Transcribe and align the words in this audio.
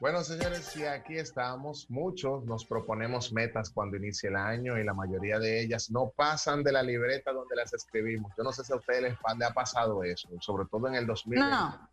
Bueno, 0.00 0.22
señores, 0.22 0.64
si 0.64 0.84
aquí 0.84 1.16
estamos. 1.16 1.90
Muchos 1.90 2.44
nos 2.44 2.64
proponemos 2.64 3.32
metas 3.32 3.68
cuando 3.70 3.96
inicia 3.96 4.28
el 4.28 4.36
año 4.36 4.78
y 4.78 4.84
la 4.84 4.94
mayoría 4.94 5.40
de 5.40 5.60
ellas 5.60 5.90
no 5.90 6.12
pasan 6.14 6.62
de 6.62 6.70
la 6.70 6.84
libreta 6.84 7.32
donde 7.32 7.56
las 7.56 7.74
escribimos. 7.74 8.30
Yo 8.38 8.44
no 8.44 8.52
sé 8.52 8.62
si 8.62 8.72
a 8.72 8.76
ustedes 8.76 9.02
les, 9.02 9.18
ha 9.44 9.52
pasado 9.52 10.04
eso, 10.04 10.28
sobre 10.40 10.66
todo 10.70 10.86
en 10.86 10.94
el 10.94 11.06
2020. 11.06 11.50
No. 11.50 11.88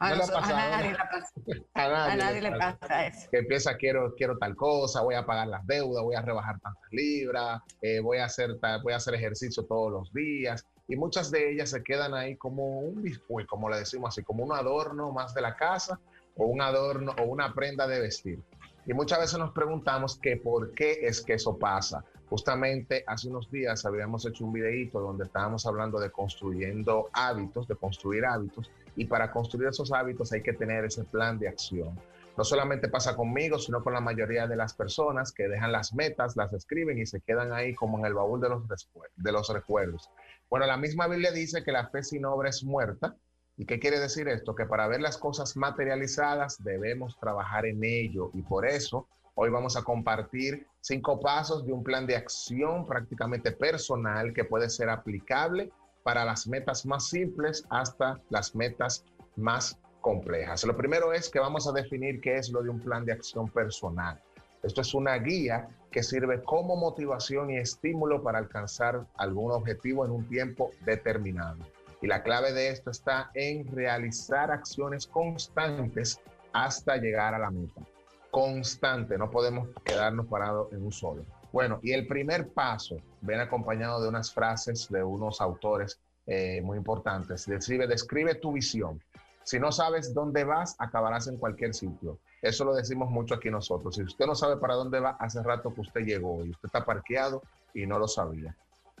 a, 0.00 0.16
nadie 0.16 0.90
le 0.90 0.96
pasa. 0.96 1.36
a 1.74 2.16
nadie, 2.16 2.42
le 2.42 2.58
pasa, 2.58 3.06
eso. 3.06 3.30
Que 3.30 3.38
empieza, 3.38 3.76
quiero, 3.76 4.12
quiero 4.16 4.36
tal 4.38 4.56
cosa, 4.56 5.02
voy 5.02 5.14
a 5.14 5.24
pagar 5.24 5.46
las 5.46 5.64
deudas, 5.64 6.02
voy 6.02 6.16
a 6.16 6.22
rebajar 6.22 6.58
tantas 6.58 6.90
libras, 6.90 7.62
eh, 7.82 8.00
voy, 8.00 8.18
a 8.18 8.24
hacer, 8.24 8.56
voy 8.82 8.92
a 8.92 8.96
hacer 8.96 9.14
ejercicio 9.14 9.64
todos 9.64 9.92
los 9.92 10.12
días. 10.12 10.66
Y 10.88 10.96
muchas 10.96 11.30
de 11.30 11.52
ellas 11.52 11.70
se 11.70 11.84
quedan 11.84 12.14
ahí 12.14 12.36
como 12.36 12.80
un, 12.80 13.16
como 13.48 13.70
le 13.70 13.78
decimos 13.78 14.08
así, 14.08 14.24
como 14.24 14.42
un 14.42 14.52
adorno 14.52 15.12
más 15.12 15.34
de 15.34 15.42
la 15.42 15.54
casa 15.54 16.00
o 16.36 16.46
un 16.46 16.60
adorno 16.60 17.14
o 17.18 17.24
una 17.24 17.54
prenda 17.54 17.86
de 17.86 18.00
vestir. 18.00 18.42
Y 18.86 18.94
muchas 18.94 19.18
veces 19.18 19.38
nos 19.38 19.52
preguntamos 19.52 20.18
que 20.18 20.36
por 20.36 20.72
qué 20.72 21.00
es 21.02 21.20
que 21.20 21.34
eso 21.34 21.58
pasa. 21.58 22.04
Justamente 22.28 23.04
hace 23.06 23.28
unos 23.28 23.50
días 23.50 23.84
habíamos 23.84 24.26
hecho 24.26 24.44
un 24.44 24.52
videito 24.52 25.00
donde 25.00 25.24
estábamos 25.24 25.66
hablando 25.66 25.98
de 25.98 26.10
construyendo 26.10 27.08
hábitos, 27.12 27.66
de 27.68 27.76
construir 27.76 28.24
hábitos, 28.24 28.70
y 28.96 29.04
para 29.06 29.30
construir 29.30 29.68
esos 29.68 29.92
hábitos 29.92 30.32
hay 30.32 30.42
que 30.42 30.52
tener 30.52 30.84
ese 30.84 31.04
plan 31.04 31.38
de 31.38 31.48
acción. 31.48 31.98
No 32.36 32.44
solamente 32.44 32.88
pasa 32.88 33.16
conmigo, 33.16 33.58
sino 33.58 33.82
con 33.82 33.94
la 33.94 34.00
mayoría 34.00 34.46
de 34.46 34.56
las 34.56 34.74
personas 34.74 35.32
que 35.32 35.48
dejan 35.48 35.72
las 35.72 35.94
metas, 35.94 36.36
las 36.36 36.52
escriben 36.52 36.98
y 36.98 37.06
se 37.06 37.20
quedan 37.20 37.52
ahí 37.52 37.74
como 37.74 37.98
en 37.98 38.04
el 38.06 38.14
baúl 38.14 38.40
de 38.40 38.50
los, 38.50 38.62
de 39.16 39.32
los 39.32 39.48
recuerdos. 39.48 40.10
Bueno, 40.50 40.66
la 40.66 40.76
misma 40.76 41.08
Biblia 41.08 41.32
dice 41.32 41.64
que 41.64 41.72
la 41.72 41.88
fe 41.88 42.02
sin 42.02 42.26
obra 42.26 42.50
es 42.50 42.62
muerta, 42.62 43.16
¿Y 43.58 43.64
qué 43.64 43.78
quiere 43.78 43.98
decir 43.98 44.28
esto? 44.28 44.54
Que 44.54 44.66
para 44.66 44.86
ver 44.86 45.00
las 45.00 45.16
cosas 45.16 45.56
materializadas 45.56 46.62
debemos 46.62 47.18
trabajar 47.18 47.64
en 47.64 47.82
ello 47.82 48.30
y 48.34 48.42
por 48.42 48.66
eso 48.66 49.08
hoy 49.34 49.48
vamos 49.48 49.76
a 49.76 49.82
compartir 49.82 50.66
cinco 50.80 51.18
pasos 51.20 51.64
de 51.64 51.72
un 51.72 51.82
plan 51.82 52.06
de 52.06 52.16
acción 52.16 52.86
prácticamente 52.86 53.52
personal 53.52 54.34
que 54.34 54.44
puede 54.44 54.68
ser 54.68 54.90
aplicable 54.90 55.70
para 56.02 56.24
las 56.24 56.46
metas 56.46 56.84
más 56.84 57.08
simples 57.08 57.64
hasta 57.70 58.20
las 58.28 58.54
metas 58.54 59.04
más 59.36 59.78
complejas. 60.02 60.64
Lo 60.64 60.76
primero 60.76 61.14
es 61.14 61.30
que 61.30 61.40
vamos 61.40 61.66
a 61.66 61.72
definir 61.72 62.20
qué 62.20 62.36
es 62.36 62.50
lo 62.50 62.62
de 62.62 62.68
un 62.68 62.80
plan 62.80 63.06
de 63.06 63.12
acción 63.12 63.48
personal. 63.48 64.20
Esto 64.62 64.82
es 64.82 64.92
una 64.94 65.16
guía 65.16 65.68
que 65.90 66.02
sirve 66.02 66.42
como 66.44 66.76
motivación 66.76 67.50
y 67.50 67.56
estímulo 67.56 68.22
para 68.22 68.38
alcanzar 68.38 69.06
algún 69.16 69.50
objetivo 69.50 70.04
en 70.04 70.10
un 70.10 70.28
tiempo 70.28 70.70
determinado. 70.84 71.64
Y 72.02 72.06
la 72.06 72.22
clave 72.22 72.52
de 72.52 72.68
esto 72.68 72.90
está 72.90 73.30
en 73.34 73.66
realizar 73.74 74.50
acciones 74.50 75.06
constantes 75.06 76.20
hasta 76.52 76.96
llegar 76.96 77.34
a 77.34 77.38
la 77.38 77.50
meta. 77.50 77.80
Constante, 78.30 79.16
no 79.16 79.30
podemos 79.30 79.68
quedarnos 79.84 80.26
parados 80.26 80.72
en 80.72 80.84
un 80.84 80.92
solo. 80.92 81.24
Bueno, 81.52 81.80
y 81.82 81.92
el 81.92 82.06
primer 82.06 82.48
paso 82.48 82.96
ven 83.22 83.40
acompañado 83.40 84.02
de 84.02 84.08
unas 84.08 84.32
frases 84.32 84.88
de 84.90 85.02
unos 85.02 85.40
autores 85.40 85.98
eh, 86.26 86.60
muy 86.62 86.76
importantes. 86.76 87.46
Describe, 87.46 87.86
describe 87.86 88.34
tu 88.34 88.52
visión. 88.52 89.02
Si 89.42 89.58
no 89.58 89.72
sabes 89.72 90.12
dónde 90.12 90.44
vas, 90.44 90.74
acabarás 90.78 91.28
en 91.28 91.38
cualquier 91.38 91.72
sitio. 91.72 92.18
Eso 92.42 92.64
lo 92.64 92.74
decimos 92.74 93.10
mucho 93.10 93.34
aquí 93.34 93.48
nosotros. 93.48 93.94
Si 93.94 94.02
usted 94.02 94.26
no 94.26 94.34
sabe 94.34 94.56
para 94.58 94.74
dónde 94.74 95.00
va, 95.00 95.16
hace 95.18 95.42
rato 95.42 95.72
que 95.72 95.80
usted 95.80 96.02
llegó 96.02 96.44
y 96.44 96.50
usted 96.50 96.66
está 96.66 96.84
parqueado 96.84 97.42
y 97.72 97.86
no 97.86 97.98
lo 97.98 98.08
sabía 98.08 98.54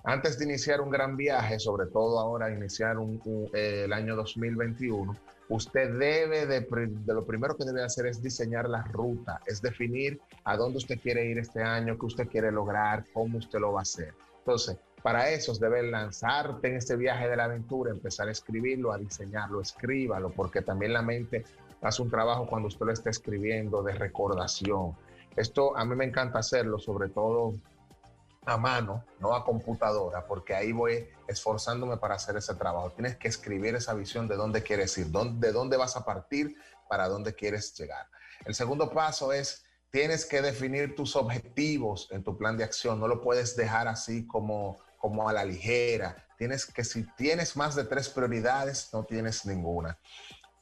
antes 0.06 0.38
de 0.38 0.44
iniciar 0.44 0.80
un 0.80 0.88
gran 0.88 1.16
viaje, 1.16 1.58
sobre 1.58 1.86
todo 1.86 2.20
ahora 2.20 2.48
iniciar 2.48 2.96
eh, 3.52 3.82
el 3.86 3.92
año 3.92 4.14
2021, 4.14 5.16
usted 5.48 5.98
debe 5.98 6.46
de, 6.46 6.60
de, 6.60 7.12
lo 7.12 7.24
primero 7.24 7.56
que 7.56 7.64
debe 7.64 7.82
hacer 7.82 8.06
es 8.06 8.22
diseñar 8.22 8.68
la 8.68 8.84
ruta, 8.84 9.40
es 9.46 9.60
definir 9.60 10.20
a 10.44 10.56
dónde 10.56 10.78
usted 10.78 11.00
quiere 11.00 11.26
ir 11.26 11.38
este 11.38 11.60
año, 11.60 11.98
qué 11.98 12.06
usted 12.06 12.28
quiere 12.28 12.52
lograr, 12.52 13.04
cómo 13.12 13.38
usted 13.38 13.58
lo 13.58 13.72
va 13.72 13.80
a 13.80 13.82
hacer. 13.82 14.14
Entonces, 14.38 14.76
para 15.02 15.28
eso 15.30 15.52
debe 15.54 15.82
lanzarte 15.82 16.68
en 16.68 16.76
este 16.76 16.94
viaje 16.94 17.28
de 17.28 17.36
la 17.36 17.44
aventura, 17.46 17.90
empezar 17.90 18.28
a 18.28 18.30
escribirlo, 18.32 18.92
a 18.92 18.98
diseñarlo, 18.98 19.60
escríbalo, 19.60 20.30
porque 20.30 20.62
también 20.62 20.92
la 20.92 21.02
mente 21.02 21.44
hace 21.82 22.02
un 22.02 22.10
trabajo 22.10 22.46
cuando 22.46 22.68
usted 22.68 22.86
lo 22.86 22.92
está 22.92 23.10
escribiendo 23.10 23.82
de 23.82 23.94
recordación. 23.94 24.92
Esto 25.34 25.76
a 25.76 25.84
mí 25.84 25.96
me 25.96 26.04
encanta 26.04 26.38
hacerlo, 26.38 26.78
sobre 26.78 27.08
todo 27.08 27.54
a 28.46 28.56
mano, 28.56 29.04
no 29.18 29.34
a 29.34 29.44
computadora, 29.44 30.24
porque 30.26 30.54
ahí 30.54 30.70
voy 30.70 31.08
esforzándome 31.26 31.96
para 31.96 32.14
hacer 32.14 32.36
ese 32.36 32.54
trabajo. 32.54 32.92
Tienes 32.92 33.16
que 33.16 33.26
escribir 33.26 33.74
esa 33.74 33.92
visión 33.92 34.28
de 34.28 34.36
dónde 34.36 34.62
quieres 34.62 34.96
ir, 34.98 35.08
de 35.08 35.52
dónde 35.52 35.76
vas 35.76 35.96
a 35.96 36.04
partir, 36.04 36.56
para 36.88 37.08
dónde 37.08 37.34
quieres 37.34 37.74
llegar. 37.76 38.06
El 38.44 38.54
segundo 38.54 38.90
paso 38.90 39.32
es, 39.32 39.64
tienes 39.90 40.24
que 40.24 40.40
definir 40.42 40.94
tus 40.94 41.16
objetivos 41.16 42.08
en 42.12 42.22
tu 42.22 42.38
plan 42.38 42.56
de 42.56 42.62
acción. 42.62 43.00
No 43.00 43.08
lo 43.08 43.20
puedes 43.20 43.56
dejar 43.56 43.88
así 43.88 44.26
como, 44.28 44.78
como 44.98 45.28
a 45.28 45.32
la 45.32 45.44
ligera. 45.44 46.24
Tienes 46.38 46.64
que, 46.66 46.84
si 46.84 47.02
tienes 47.16 47.56
más 47.56 47.74
de 47.74 47.84
tres 47.84 48.08
prioridades, 48.08 48.90
no 48.92 49.04
tienes 49.04 49.44
ninguna. 49.44 49.98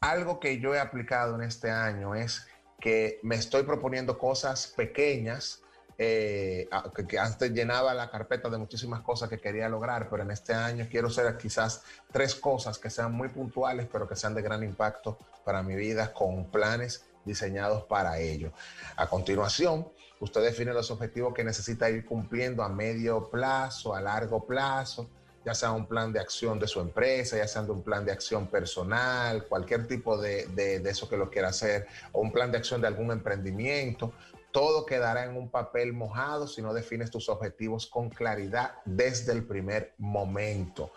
Algo 0.00 0.40
que 0.40 0.58
yo 0.58 0.74
he 0.74 0.80
aplicado 0.80 1.34
en 1.34 1.42
este 1.42 1.70
año 1.70 2.14
es 2.14 2.46
que 2.80 3.20
me 3.22 3.36
estoy 3.36 3.64
proponiendo 3.64 4.18
cosas 4.18 4.68
pequeñas 4.68 5.63
eh, 5.96 6.68
que, 7.08 7.18
antes 7.18 7.52
llenaba 7.52 7.94
la 7.94 8.10
carpeta 8.10 8.48
de 8.48 8.58
muchísimas 8.58 9.00
cosas 9.02 9.28
que 9.28 9.38
quería 9.38 9.68
lograr, 9.68 10.08
pero 10.10 10.22
en 10.22 10.30
este 10.30 10.52
año 10.52 10.86
quiero 10.90 11.08
hacer 11.08 11.36
quizás 11.36 11.82
tres 12.10 12.34
cosas 12.34 12.78
que 12.78 12.90
sean 12.90 13.12
muy 13.12 13.28
puntuales, 13.28 13.86
pero 13.90 14.08
que 14.08 14.16
sean 14.16 14.34
de 14.34 14.42
gran 14.42 14.62
impacto 14.62 15.18
para 15.44 15.62
mi 15.62 15.76
vida 15.76 16.12
con 16.12 16.50
planes 16.50 17.04
diseñados 17.24 17.84
para 17.84 18.18
ello. 18.18 18.52
A 18.96 19.06
continuación, 19.06 19.88
usted 20.20 20.42
define 20.42 20.72
los 20.72 20.90
objetivos 20.90 21.32
que 21.32 21.44
necesita 21.44 21.88
ir 21.88 22.04
cumpliendo 22.04 22.62
a 22.62 22.68
medio 22.68 23.30
plazo, 23.30 23.94
a 23.94 24.00
largo 24.00 24.44
plazo, 24.44 25.08
ya 25.44 25.54
sea 25.54 25.72
un 25.72 25.86
plan 25.86 26.12
de 26.12 26.20
acción 26.20 26.58
de 26.58 26.66
su 26.66 26.80
empresa, 26.80 27.36
ya 27.36 27.46
sea 27.46 27.62
un 27.62 27.82
plan 27.82 28.04
de 28.04 28.12
acción 28.12 28.46
personal, 28.46 29.46
cualquier 29.46 29.86
tipo 29.86 30.16
de, 30.16 30.46
de, 30.46 30.80
de, 30.80 30.90
eso 30.90 31.08
que 31.08 31.18
lo 31.18 31.30
quiera 31.30 31.48
hacer, 31.48 31.86
o 32.12 32.20
un 32.20 32.32
plan 32.32 32.50
de 32.50 32.58
acción 32.58 32.80
de 32.80 32.86
algún 32.86 33.12
emprendimiento 33.12 34.12
todo 34.54 34.86
quedará 34.86 35.24
en 35.24 35.36
un 35.36 35.50
papel 35.50 35.92
mojado 35.92 36.46
si 36.46 36.62
no 36.62 36.72
defines 36.72 37.10
tus 37.10 37.28
objetivos 37.28 37.88
con 37.88 38.08
claridad 38.08 38.76
desde 38.84 39.32
el 39.32 39.44
primer 39.44 39.94
momento. 39.98 40.92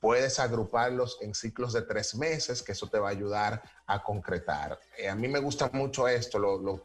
Puedes 0.00 0.40
agruparlos 0.40 1.16
en 1.20 1.32
ciclos 1.32 1.72
de 1.72 1.82
tres 1.82 2.16
meses, 2.16 2.60
que 2.60 2.72
eso 2.72 2.88
te 2.88 2.98
va 2.98 3.06
a 3.06 3.12
ayudar 3.12 3.62
a 3.86 4.02
concretar. 4.02 4.80
Eh, 4.98 5.08
a 5.08 5.14
mí 5.14 5.28
me 5.28 5.38
gusta 5.38 5.70
mucho 5.72 6.08
esto, 6.08 6.40
lo, 6.40 6.60
lo, 6.60 6.82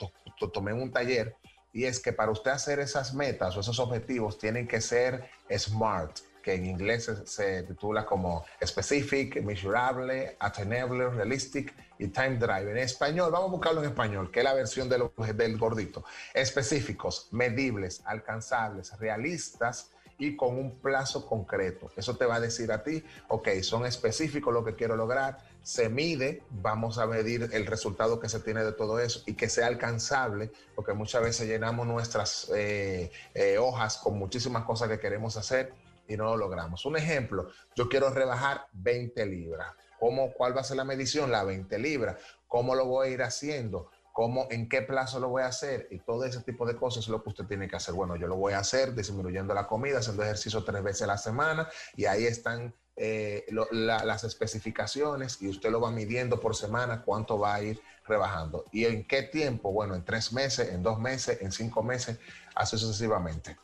tomé 0.52 0.70
en 0.70 0.84
un 0.84 0.92
taller, 0.92 1.36
y 1.74 1.86
es 1.86 2.00
que 2.00 2.14
para 2.14 2.32
usted 2.32 2.52
hacer 2.52 2.80
esas 2.80 3.16
metas 3.16 3.58
o 3.58 3.62
esos 3.62 3.80
objetivos 3.80 4.38
tienen 4.38 4.68
que 4.68 4.82
ser 4.82 5.28
SMART, 5.50 6.20
que 6.44 6.54
en 6.54 6.68
inglés 6.68 7.12
se, 7.26 7.64
titula 7.64 8.06
como 8.06 8.46
Specific, 8.64 9.42
Measurable, 9.42 10.38
Attainable, 10.40 11.10
Realistic 11.10 11.74
y 12.00 12.08
Time 12.08 12.38
Drive. 12.38 12.72
En 12.72 12.78
español, 12.78 13.32
vamos 13.32 13.50
a 13.50 13.52
buscarlo 13.52 13.82
en 13.82 13.90
español, 13.90 14.32
que 14.32 14.40
es 14.40 14.44
la 14.44 14.54
versión 14.54 14.90
de 14.90 14.98
del 15.34 15.58
gordito. 15.58 16.04
Específicos, 16.34 17.28
medibles, 17.32 18.02
alcanzables, 18.06 18.98
realistas 19.00 19.92
y 20.18 20.36
con 20.36 20.58
un 20.58 20.80
plazo 20.80 21.28
concreto. 21.28 21.92
Eso 21.96 22.18
te 22.18 22.26
va 22.26 22.36
a 22.36 22.40
decir 22.40 22.72
a 22.72 22.84
ti, 22.84 23.04
ok, 23.28 23.50
son 23.62 23.86
específicos 23.86 24.54
lo 24.54 24.64
que 24.64 24.76
quiero 24.76 24.96
lograr, 24.96 25.38
se 25.62 25.90
mide, 25.90 26.44
vamos 26.50 26.98
a 26.98 27.06
medir 27.06 27.50
el 27.52 27.66
resultado 27.66 28.20
que 28.20 28.30
se 28.30 28.40
tiene 28.40 28.64
de 28.64 28.72
todo 28.72 29.00
eso 29.00 29.22
y 29.26 29.34
que 29.34 29.50
sea 29.50 29.68
alcanzable, 29.68 30.52
porque 30.76 30.94
muchas 30.94 31.22
veces 31.22 31.48
llenamos 31.48 31.86
nuestras 31.86 32.50
eh, 32.56 33.12
eh, 33.34 33.58
hojas 33.58 33.98
con 33.98 34.18
muchísimas 34.18 34.64
cosas 34.64 34.90
que 34.90 35.00
queremos 35.00 35.38
hacer 35.38 35.74
y 36.08 36.16
no 36.16 36.24
lo 36.26 36.38
logramos. 36.38 36.86
Un 36.86 36.98
ejemplo, 36.98 37.50
yo 37.76 37.90
quiero 37.90 38.10
rebajar 38.10 38.68
20 38.74 39.26
libras. 39.26 39.74
¿Cómo, 40.00 40.34
¿Cuál 40.34 40.56
va 40.56 40.62
a 40.62 40.64
ser 40.64 40.78
la 40.78 40.84
medición? 40.84 41.32
La 41.32 41.44
20 41.44 41.78
libras. 41.80 42.18
¿Cómo 42.48 42.76
lo 42.76 42.86
voy 42.86 43.08
a 43.08 43.12
ir 43.12 43.24
haciendo? 43.24 43.90
¿Cómo, 44.14 44.48
¿En 44.50 44.68
qué 44.68 44.82
plazo 44.82 45.20
lo 45.20 45.30
voy 45.30 45.44
a 45.44 45.48
hacer? 45.48 45.88
Y 45.92 46.00
todo 46.00 46.26
ese 46.26 46.42
tipo 46.42 46.66
de 46.66 46.76
cosas 46.76 47.04
es 47.04 47.10
lo 47.10 47.22
que 47.22 47.30
usted 47.30 47.46
tiene 47.46 47.68
que 47.68 47.76
hacer. 47.76 47.94
Bueno, 47.94 48.16
yo 48.16 48.28
lo 48.28 48.36
voy 48.36 48.54
a 48.54 48.60
hacer 48.60 48.96
disminuyendo 48.96 49.54
la 49.54 49.68
comida, 49.68 50.00
haciendo 50.00 50.24
ejercicio 50.24 50.64
tres 50.64 50.82
veces 50.82 51.04
a 51.04 51.08
la 51.08 51.18
semana 51.18 51.70
y 51.96 52.06
ahí 52.06 52.26
están 52.26 52.74
eh, 53.00 53.46
las 53.72 54.24
especificaciones 54.24 55.40
y 55.40 55.48
usted 55.50 55.70
lo 55.70 55.80
va 55.80 55.92
midiendo 55.92 56.40
por 56.40 56.56
semana 56.56 57.04
cuánto 57.04 57.38
va 57.38 57.54
a 57.54 57.62
ir 57.62 57.80
rebajando. 58.08 58.66
¿Y 58.72 58.86
en 58.86 59.06
qué 59.06 59.22
tiempo? 59.22 59.72
Bueno, 59.72 59.94
en 59.94 60.04
tres 60.04 60.34
meses, 60.34 60.70
en 60.70 60.82
dos 60.82 61.00
meses, 61.00 61.40
en 61.42 61.52
cinco 61.52 61.84
meses, 61.84 62.18
así 62.56 62.76
sucesivamente. 62.76 63.56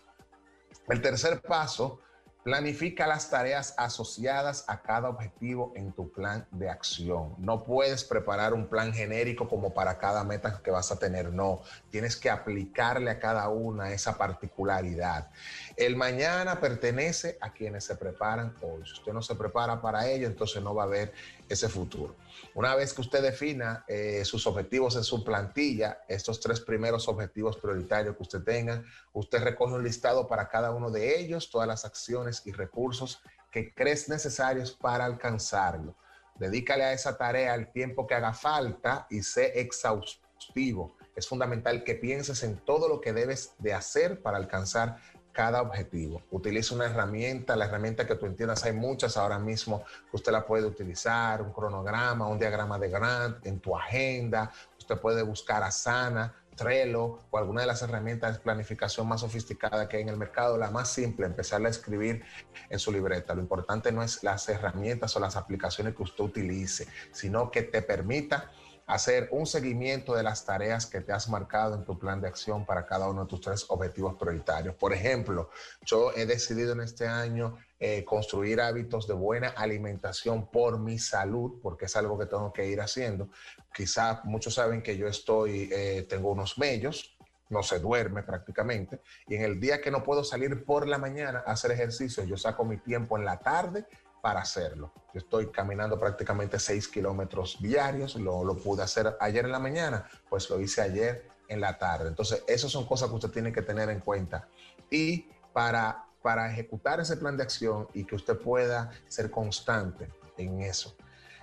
El 0.87 1.01
tercer 1.01 1.41
paso 1.41 1.99
Planifica 2.43 3.07
las 3.07 3.29
tareas 3.29 3.73
asociadas 3.77 4.65
a 4.67 4.81
cada 4.81 5.07
objetivo 5.07 5.71
en 5.75 5.93
tu 5.93 6.11
plan 6.11 6.45
de 6.51 6.69
acción. 6.69 7.35
No 7.37 7.63
puedes 7.63 8.03
preparar 8.03 8.53
un 8.53 8.67
plan 8.67 8.91
genérico 8.91 9.47
como 9.47 9.73
para 9.73 9.97
cada 9.97 10.25
meta 10.25 10.59
que 10.61 10.69
vas 10.69 10.91
a 10.91 10.99
tener. 10.99 11.31
No, 11.31 11.61
tienes 11.89 12.17
que 12.17 12.29
aplicarle 12.29 13.11
a 13.11 13.19
cada 13.19 13.47
una 13.47 13.93
esa 13.93 14.17
particularidad. 14.17 15.31
El 15.77 15.95
mañana 15.95 16.59
pertenece 16.59 17.37
a 17.39 17.53
quienes 17.53 17.85
se 17.85 17.95
preparan 17.95 18.53
hoy. 18.61 18.85
Si 18.85 18.93
usted 18.93 19.13
no 19.13 19.21
se 19.21 19.35
prepara 19.35 19.81
para 19.81 20.09
ello, 20.09 20.27
entonces 20.27 20.61
no 20.61 20.75
va 20.75 20.83
a 20.83 20.87
haber 20.87 21.13
ese 21.49 21.69
futuro. 21.69 22.15
Una 22.55 22.75
vez 22.75 22.93
que 22.93 23.01
usted 23.01 23.21
defina 23.21 23.83
eh, 23.87 24.23
sus 24.25 24.45
objetivos 24.47 24.95
en 24.95 25.03
su 25.03 25.23
plantilla, 25.23 25.99
estos 26.07 26.39
tres 26.39 26.59
primeros 26.59 27.07
objetivos 27.07 27.57
prioritarios 27.57 28.15
que 28.15 28.23
usted 28.23 28.43
tenga, 28.43 28.83
usted 29.13 29.43
recoge 29.43 29.73
un 29.73 29.83
listado 29.83 30.27
para 30.27 30.49
cada 30.49 30.71
uno 30.71 30.91
de 30.91 31.19
ellos, 31.19 31.49
todas 31.49 31.67
las 31.67 31.85
acciones 31.85 32.43
y 32.45 32.51
recursos 32.51 33.21
que 33.51 33.73
crees 33.73 34.09
necesarios 34.09 34.71
para 34.71 35.05
alcanzarlo. 35.05 35.95
Dedícale 36.35 36.83
a 36.83 36.93
esa 36.93 37.17
tarea 37.17 37.53
el 37.55 37.71
tiempo 37.71 38.07
que 38.07 38.15
haga 38.15 38.33
falta 38.33 39.05
y 39.09 39.21
sé 39.21 39.59
exhaustivo. 39.59 40.95
Es 41.15 41.27
fundamental 41.27 41.83
que 41.83 41.93
pienses 41.93 42.41
en 42.41 42.57
todo 42.57 42.87
lo 42.87 42.99
que 42.99 43.13
debes 43.13 43.53
de 43.59 43.73
hacer 43.73 44.21
para 44.21 44.37
alcanzar 44.37 44.97
cada 45.33 45.61
objetivo. 45.61 46.21
Utiliza 46.31 46.75
una 46.75 46.85
herramienta, 46.85 47.55
la 47.55 47.65
herramienta 47.65 48.07
que 48.07 48.15
tú 48.15 48.27
entiendas, 48.27 48.63
hay 48.63 48.73
muchas 48.73 49.17
ahora 49.17 49.39
mismo 49.39 49.83
que 50.09 50.15
usted 50.15 50.31
la 50.31 50.45
puede 50.45 50.65
utilizar, 50.65 51.41
un 51.41 51.51
cronograma, 51.51 52.27
un 52.27 52.39
diagrama 52.39 52.79
de 52.79 52.89
Grant 52.89 53.45
en 53.45 53.59
tu 53.59 53.75
agenda, 53.75 54.51
usted 54.77 54.97
puede 54.99 55.23
buscar 55.23 55.63
Asana, 55.63 56.33
Trello 56.55 57.19
o 57.31 57.37
alguna 57.37 57.61
de 57.61 57.67
las 57.67 57.81
herramientas 57.81 58.35
de 58.35 58.39
planificación 58.39 59.07
más 59.07 59.21
sofisticada 59.21 59.89
que 59.89 59.97
hay 59.97 60.03
en 60.03 60.09
el 60.09 60.17
mercado, 60.17 60.57
la 60.57 60.69
más 60.69 60.89
simple, 60.91 61.25
empezarla 61.25 61.67
a 61.67 61.71
escribir 61.71 62.23
en 62.69 62.79
su 62.79 62.91
libreta. 62.91 63.33
Lo 63.33 63.41
importante 63.41 63.91
no 63.91 64.03
es 64.03 64.23
las 64.23 64.47
herramientas 64.49 65.15
o 65.15 65.19
las 65.19 65.35
aplicaciones 65.35 65.95
que 65.95 66.03
usted 66.03 66.23
utilice, 66.23 66.87
sino 67.11 67.49
que 67.49 67.63
te 67.63 67.81
permita 67.81 68.51
hacer 68.85 69.29
un 69.31 69.45
seguimiento 69.45 70.13
de 70.15 70.23
las 70.23 70.45
tareas 70.45 70.85
que 70.85 71.01
te 71.01 71.13
has 71.13 71.29
marcado 71.29 71.75
en 71.75 71.85
tu 71.85 71.97
plan 71.97 72.21
de 72.21 72.27
acción 72.27 72.65
para 72.65 72.85
cada 72.85 73.09
uno 73.09 73.23
de 73.23 73.27
tus 73.27 73.41
tres 73.41 73.65
objetivos 73.69 74.15
prioritarios. 74.15 74.75
Por 74.75 74.93
ejemplo, 74.93 75.49
yo 75.85 76.11
he 76.15 76.25
decidido 76.25 76.73
en 76.73 76.81
este 76.81 77.07
año 77.07 77.57
eh, 77.79 78.03
construir 78.03 78.61
hábitos 78.61 79.07
de 79.07 79.13
buena 79.13 79.49
alimentación 79.49 80.49
por 80.49 80.79
mi 80.79 80.99
salud, 80.99 81.59
porque 81.61 81.85
es 81.85 81.95
algo 81.95 82.17
que 82.17 82.25
tengo 82.25 82.51
que 82.51 82.67
ir 82.67 82.81
haciendo. 82.81 83.29
Quizá 83.73 84.21
muchos 84.25 84.53
saben 84.55 84.81
que 84.81 84.97
yo 84.97 85.07
estoy, 85.07 85.69
eh, 85.71 86.05
tengo 86.09 86.31
unos 86.31 86.57
mellos, 86.57 87.17
no 87.49 87.61
se 87.61 87.79
duerme 87.79 88.23
prácticamente, 88.23 88.99
y 89.27 89.35
en 89.35 89.43
el 89.43 89.59
día 89.59 89.79
que 89.81 89.91
no 89.91 90.03
puedo 90.03 90.23
salir 90.23 90.65
por 90.65 90.87
la 90.87 90.97
mañana 90.97 91.43
a 91.45 91.51
hacer 91.51 91.71
ejercicio, 91.71 92.23
yo 92.23 92.35
saco 92.35 92.65
mi 92.65 92.77
tiempo 92.77 93.17
en 93.17 93.25
la 93.25 93.39
tarde 93.39 93.85
para 94.23 94.39
hacerlo. 94.39 94.93
Yo 95.13 95.19
estoy 95.19 95.51
caminando 95.51 95.99
prácticamente 95.99 96.57
6 96.57 96.87
kilómetros 96.87 97.57
diarios, 97.59 98.15
lo, 98.15 98.45
lo 98.45 98.55
pude 98.55 98.81
hacer 98.81 99.17
ayer 99.19 99.43
en 99.43 99.51
la 99.51 99.59
mañana, 99.59 100.09
pues 100.29 100.49
lo 100.49 100.61
hice 100.61 100.81
ayer 100.81 101.27
en 101.49 101.59
la 101.59 101.77
tarde. 101.77 102.07
Entonces, 102.07 102.41
esas 102.47 102.71
son 102.71 102.85
cosas 102.85 103.09
que 103.09 103.15
usted 103.15 103.31
tiene 103.31 103.51
que 103.51 103.61
tener 103.61 103.89
en 103.89 103.99
cuenta. 103.99 104.47
Y 104.89 105.27
para, 105.51 106.05
para 106.21 106.49
ejecutar 106.49 107.01
ese 107.01 107.17
plan 107.17 107.35
de 107.35 107.43
acción 107.43 107.89
y 107.93 108.05
que 108.05 108.15
usted 108.15 108.37
pueda 108.37 108.91
ser 109.09 109.29
constante 109.29 110.07
en 110.37 110.61
eso. 110.61 110.95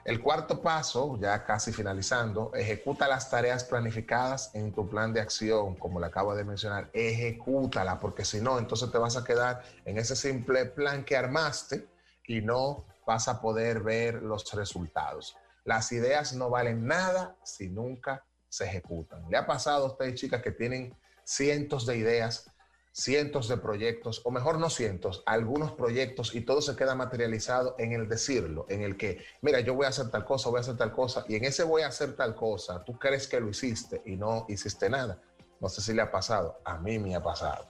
El 0.06 0.22
cuarto 0.22 0.62
paso, 0.62 1.18
ya 1.20 1.44
casi 1.44 1.72
finalizando, 1.72 2.50
ejecuta 2.54 3.06
las 3.06 3.28
tareas 3.28 3.62
planificadas 3.62 4.54
en 4.54 4.72
tu 4.72 4.88
plan 4.88 5.12
de 5.12 5.20
acción, 5.20 5.74
como 5.74 6.00
le 6.00 6.06
acabo 6.06 6.34
de 6.34 6.44
mencionar, 6.44 6.88
ejecútala, 6.94 7.98
porque 8.00 8.24
si 8.24 8.40
no, 8.40 8.58
entonces 8.58 8.90
te 8.90 8.96
vas 8.96 9.18
a 9.18 9.24
quedar 9.24 9.62
en 9.84 9.98
ese 9.98 10.16
simple 10.16 10.64
plan 10.64 11.04
que 11.04 11.18
armaste, 11.18 11.86
y 12.30 12.42
no 12.42 12.86
vas 13.04 13.26
a 13.26 13.40
poder 13.40 13.80
ver 13.80 14.22
los 14.22 14.52
resultados. 14.52 15.36
Las 15.64 15.90
ideas 15.90 16.32
no 16.32 16.48
valen 16.48 16.86
nada 16.86 17.36
si 17.42 17.68
nunca 17.68 18.24
se 18.48 18.66
ejecutan. 18.66 19.28
¿Le 19.28 19.36
ha 19.36 19.46
pasado 19.48 19.86
a 19.86 19.88
ustedes, 19.90 20.14
chicas, 20.14 20.40
que 20.40 20.52
tienen 20.52 20.96
cientos 21.24 21.86
de 21.86 21.96
ideas, 21.96 22.48
cientos 22.92 23.48
de 23.48 23.56
proyectos, 23.56 24.22
o 24.24 24.30
mejor 24.30 24.60
no 24.60 24.70
cientos, 24.70 25.24
algunos 25.26 25.72
proyectos 25.72 26.32
y 26.32 26.42
todo 26.42 26.62
se 26.62 26.76
queda 26.76 26.94
materializado 26.94 27.74
en 27.78 27.94
el 27.94 28.08
decirlo, 28.08 28.64
en 28.68 28.82
el 28.82 28.96
que, 28.96 29.24
mira, 29.42 29.58
yo 29.58 29.74
voy 29.74 29.86
a 29.86 29.88
hacer 29.88 30.08
tal 30.10 30.24
cosa, 30.24 30.50
voy 30.50 30.58
a 30.58 30.60
hacer 30.60 30.76
tal 30.76 30.92
cosa, 30.92 31.24
y 31.28 31.34
en 31.34 31.44
ese 31.44 31.64
voy 31.64 31.82
a 31.82 31.88
hacer 31.88 32.14
tal 32.14 32.36
cosa, 32.36 32.84
tú 32.84 32.96
crees 32.96 33.26
que 33.26 33.40
lo 33.40 33.48
hiciste 33.48 34.02
y 34.06 34.14
no 34.14 34.46
hiciste 34.48 34.88
nada. 34.88 35.20
No 35.58 35.68
sé 35.68 35.80
si 35.80 35.92
le 35.94 36.02
ha 36.02 36.12
pasado, 36.12 36.60
a 36.64 36.78
mí 36.78 36.96
me 37.00 37.16
ha 37.16 37.22
pasado. 37.22 37.66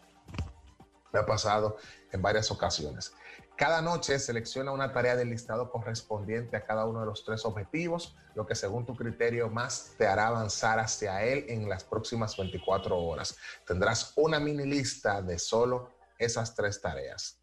Me 1.12 1.18
ha 1.18 1.26
pasado 1.26 1.78
en 2.12 2.20
varias 2.20 2.50
ocasiones. 2.50 3.12
Cada 3.60 3.82
noche 3.82 4.18
selecciona 4.18 4.72
una 4.72 4.90
tarea 4.90 5.16
del 5.16 5.28
listado 5.28 5.70
correspondiente 5.70 6.56
a 6.56 6.64
cada 6.64 6.86
uno 6.86 7.00
de 7.00 7.04
los 7.04 7.26
tres 7.26 7.44
objetivos, 7.44 8.16
lo 8.34 8.46
que 8.46 8.54
según 8.54 8.86
tu 8.86 8.96
criterio 8.96 9.50
más 9.50 9.92
te 9.98 10.06
hará 10.06 10.28
avanzar 10.28 10.78
hacia 10.78 11.22
él 11.22 11.44
en 11.46 11.68
las 11.68 11.84
próximas 11.84 12.34
24 12.38 12.96
horas. 12.96 13.36
Tendrás 13.66 14.14
una 14.16 14.40
mini 14.40 14.64
lista 14.64 15.20
de 15.20 15.38
solo 15.38 15.90
esas 16.18 16.54
tres 16.54 16.80
tareas. 16.80 17.38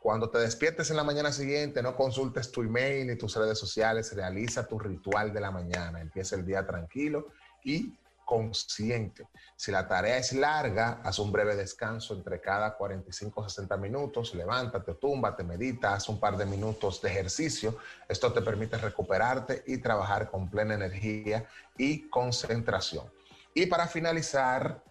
Cuando 0.00 0.30
te 0.30 0.38
despiertes 0.38 0.88
en 0.88 0.96
la 0.96 1.04
mañana 1.04 1.32
siguiente, 1.32 1.82
no 1.82 1.94
consultes 1.94 2.50
tu 2.50 2.62
email 2.62 3.06
ni 3.06 3.16
tus 3.16 3.36
redes 3.36 3.58
sociales, 3.58 4.16
realiza 4.16 4.66
tu 4.66 4.78
ritual 4.78 5.34
de 5.34 5.40
la 5.42 5.50
mañana, 5.50 6.00
empieza 6.00 6.34
el 6.36 6.46
día 6.46 6.66
tranquilo 6.66 7.26
y 7.62 7.92
consciente. 8.28 9.26
Si 9.56 9.72
la 9.72 9.88
tarea 9.88 10.18
es 10.18 10.34
larga, 10.34 11.00
haz 11.02 11.18
un 11.18 11.32
breve 11.32 11.56
descanso 11.56 12.12
entre 12.12 12.42
cada 12.42 12.76
45 12.76 13.40
o 13.40 13.48
60 13.48 13.74
minutos, 13.78 14.34
levántate, 14.34 14.92
túmbate, 14.96 15.42
medita, 15.44 15.94
haz 15.94 16.10
un 16.10 16.20
par 16.20 16.36
de 16.36 16.44
minutos 16.44 17.00
de 17.00 17.08
ejercicio. 17.08 17.78
Esto 18.06 18.30
te 18.30 18.42
permite 18.42 18.76
recuperarte 18.76 19.64
y 19.66 19.78
trabajar 19.78 20.30
con 20.30 20.50
plena 20.50 20.74
energía 20.74 21.48
y 21.78 22.06
concentración. 22.10 23.10
Y 23.54 23.64
para 23.64 23.86
finalizar, 23.86 24.84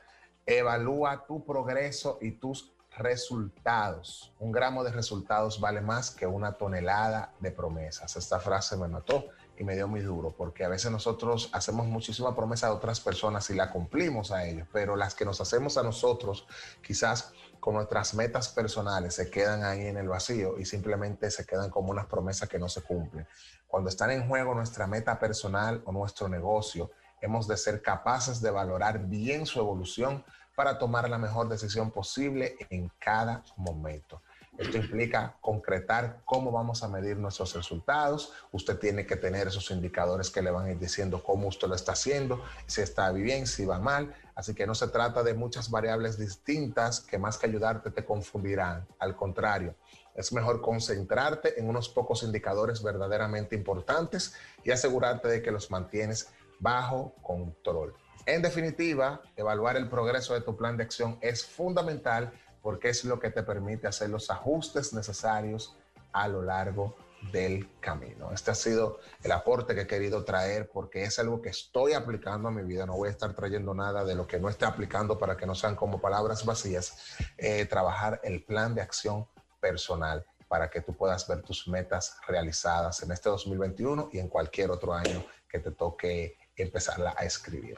evalúa 0.43 1.23
tu 1.27 1.45
progreso 1.45 2.17
y 2.19 2.31
tus 2.31 2.73
resultados. 2.97 4.33
Un 4.39 4.51
gramo 4.51 4.83
de 4.83 4.93
resultados 4.93 5.59
vale 5.59 5.81
más 5.81 6.09
que 6.09 6.25
una 6.25 6.53
tonelada 6.53 7.33
de 7.39 7.51
promesas. 7.51 8.15
Esta 8.15 8.39
frase 8.39 8.77
me 8.77 8.87
mató 8.87 9.25
y 9.57 9.63
me 9.63 9.75
dio 9.75 9.87
muy 9.87 10.01
duro, 10.01 10.33
porque 10.37 10.63
a 10.63 10.67
veces 10.67 10.91
nosotros 10.91 11.49
hacemos 11.53 11.87
muchísima 11.87 12.35
promesa 12.35 12.67
a 12.67 12.73
otras 12.73 12.99
personas 12.99 13.49
y 13.49 13.55
la 13.55 13.71
cumplimos 13.71 14.31
a 14.31 14.45
ellos, 14.45 14.67
pero 14.71 14.95
las 14.95 15.15
que 15.15 15.25
nos 15.25 15.41
hacemos 15.41 15.77
a 15.77 15.83
nosotros, 15.83 16.47
quizás 16.81 17.33
con 17.59 17.73
nuestras 17.73 18.13
metas 18.13 18.49
personales, 18.49 19.15
se 19.15 19.29
quedan 19.29 19.63
ahí 19.63 19.87
en 19.87 19.97
el 19.97 20.07
vacío 20.07 20.57
y 20.59 20.65
simplemente 20.65 21.31
se 21.31 21.45
quedan 21.45 21.69
como 21.69 21.89
unas 21.89 22.05
promesas 22.05 22.47
que 22.47 22.59
no 22.59 22.69
se 22.69 22.81
cumplen. 22.81 23.27
Cuando 23.67 23.89
están 23.89 24.11
en 24.11 24.27
juego 24.27 24.53
nuestra 24.53 24.87
meta 24.87 25.19
personal 25.19 25.81
o 25.85 25.91
nuestro 25.91 26.29
negocio, 26.29 26.91
hemos 27.19 27.47
de 27.47 27.57
ser 27.57 27.81
capaces 27.81 28.41
de 28.41 28.51
valorar 28.51 29.07
bien 29.07 29.45
su 29.45 29.59
evolución 29.59 30.23
para 30.55 30.77
tomar 30.77 31.09
la 31.09 31.17
mejor 31.17 31.49
decisión 31.49 31.91
posible 31.91 32.55
en 32.69 32.91
cada 32.99 33.43
momento. 33.57 34.21
Esto 34.57 34.77
implica 34.77 35.37
concretar 35.39 36.21
cómo 36.25 36.51
vamos 36.51 36.81
a 36.81 36.87
medir 36.87 37.17
nuestros 37.17 37.55
resultados. 37.55 38.33
Usted 38.51 38.79
tiene 38.79 39.05
que 39.05 39.15
tener 39.15 39.47
esos 39.47 39.69
indicadores 39.69 40.31
que 40.31 40.41
le 40.41 40.49
van 40.49 40.65
a 40.65 40.71
ir 40.71 40.79
diciendo 40.79 41.21
cómo 41.23 41.47
usted 41.47 41.67
lo 41.67 41.75
está 41.75 41.91
haciendo, 41.91 42.43
si 42.65 42.81
está 42.81 43.11
bien, 43.11 43.45
si 43.45 43.65
va 43.65 43.79
mal. 43.79 44.15
Así 44.33 44.55
que 44.55 44.65
no 44.65 44.73
se 44.73 44.87
trata 44.87 45.21
de 45.21 45.35
muchas 45.35 45.69
variables 45.69 46.17
distintas 46.17 47.01
que 47.01 47.19
más 47.19 47.37
que 47.37 47.45
ayudarte 47.45 47.91
te 47.91 48.03
confundirán. 48.03 48.87
Al 48.97 49.15
contrario, 49.15 49.75
es 50.15 50.33
mejor 50.33 50.61
concentrarte 50.61 51.59
en 51.59 51.69
unos 51.69 51.89
pocos 51.89 52.23
indicadores 52.23 52.81
verdaderamente 52.81 53.55
importantes 53.55 54.33
y 54.63 54.71
asegurarte 54.71 55.27
de 55.27 55.43
que 55.43 55.51
los 55.51 55.69
mantienes 55.69 56.29
bajo 56.59 57.13
control. 57.21 57.93
En 58.25 58.41
definitiva, 58.41 59.21
evaluar 59.35 59.77
el 59.77 59.87
progreso 59.87 60.33
de 60.33 60.41
tu 60.41 60.57
plan 60.57 60.75
de 60.75 60.83
acción 60.83 61.17
es 61.21 61.45
fundamental 61.45 62.33
porque 62.67 62.89
es 62.89 63.05
lo 63.05 63.17
que 63.17 63.29
te 63.29 63.43
permite 63.43 63.87
hacer 63.87 64.09
los 64.09 64.29
ajustes 64.29 64.91
necesarios 64.91 65.77
a 66.11 66.27
lo 66.27 66.41
largo 66.41 66.97
del 67.31 67.69
camino. 67.79 68.33
Este 68.33 68.51
ha 68.51 68.55
sido 68.55 68.99
el 69.23 69.31
aporte 69.31 69.73
que 69.73 69.83
he 69.83 69.87
querido 69.87 70.25
traer 70.25 70.69
porque 70.69 71.03
es 71.03 71.17
algo 71.17 71.41
que 71.41 71.47
estoy 71.47 71.93
aplicando 71.93 72.49
a 72.49 72.51
mi 72.51 72.63
vida. 72.63 72.85
No 72.85 72.97
voy 72.97 73.07
a 73.07 73.11
estar 73.11 73.33
trayendo 73.33 73.73
nada 73.73 74.03
de 74.03 74.15
lo 74.15 74.27
que 74.27 74.37
no 74.37 74.49
esté 74.49 74.65
aplicando 74.65 75.17
para 75.17 75.37
que 75.37 75.45
no 75.45 75.55
sean 75.55 75.77
como 75.77 76.01
palabras 76.01 76.43
vacías. 76.43 77.15
Eh, 77.37 77.65
trabajar 77.67 78.19
el 78.21 78.43
plan 78.43 78.75
de 78.75 78.81
acción 78.81 79.25
personal 79.61 80.25
para 80.49 80.69
que 80.69 80.81
tú 80.81 80.93
puedas 80.93 81.25
ver 81.25 81.43
tus 81.43 81.69
metas 81.69 82.17
realizadas 82.27 83.01
en 83.01 83.13
este 83.13 83.29
2021 83.29 84.09
y 84.11 84.19
en 84.19 84.27
cualquier 84.27 84.71
otro 84.71 84.93
año 84.93 85.25
que 85.47 85.59
te 85.59 85.71
toque 85.71 86.37
empezarla 86.57 87.15
a 87.17 87.23
escribir. 87.23 87.77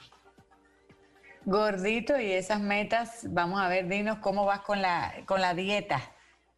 Gordito, 1.46 2.20
y 2.20 2.32
esas 2.32 2.60
metas, 2.60 3.26
vamos 3.30 3.62
a 3.62 3.68
ver, 3.68 3.88
dinos 3.88 4.20
cómo 4.20 4.46
vas 4.46 4.62
con 4.62 4.82
la, 4.82 5.14
con 5.26 5.42
la 5.42 5.54
dieta. 5.54 6.02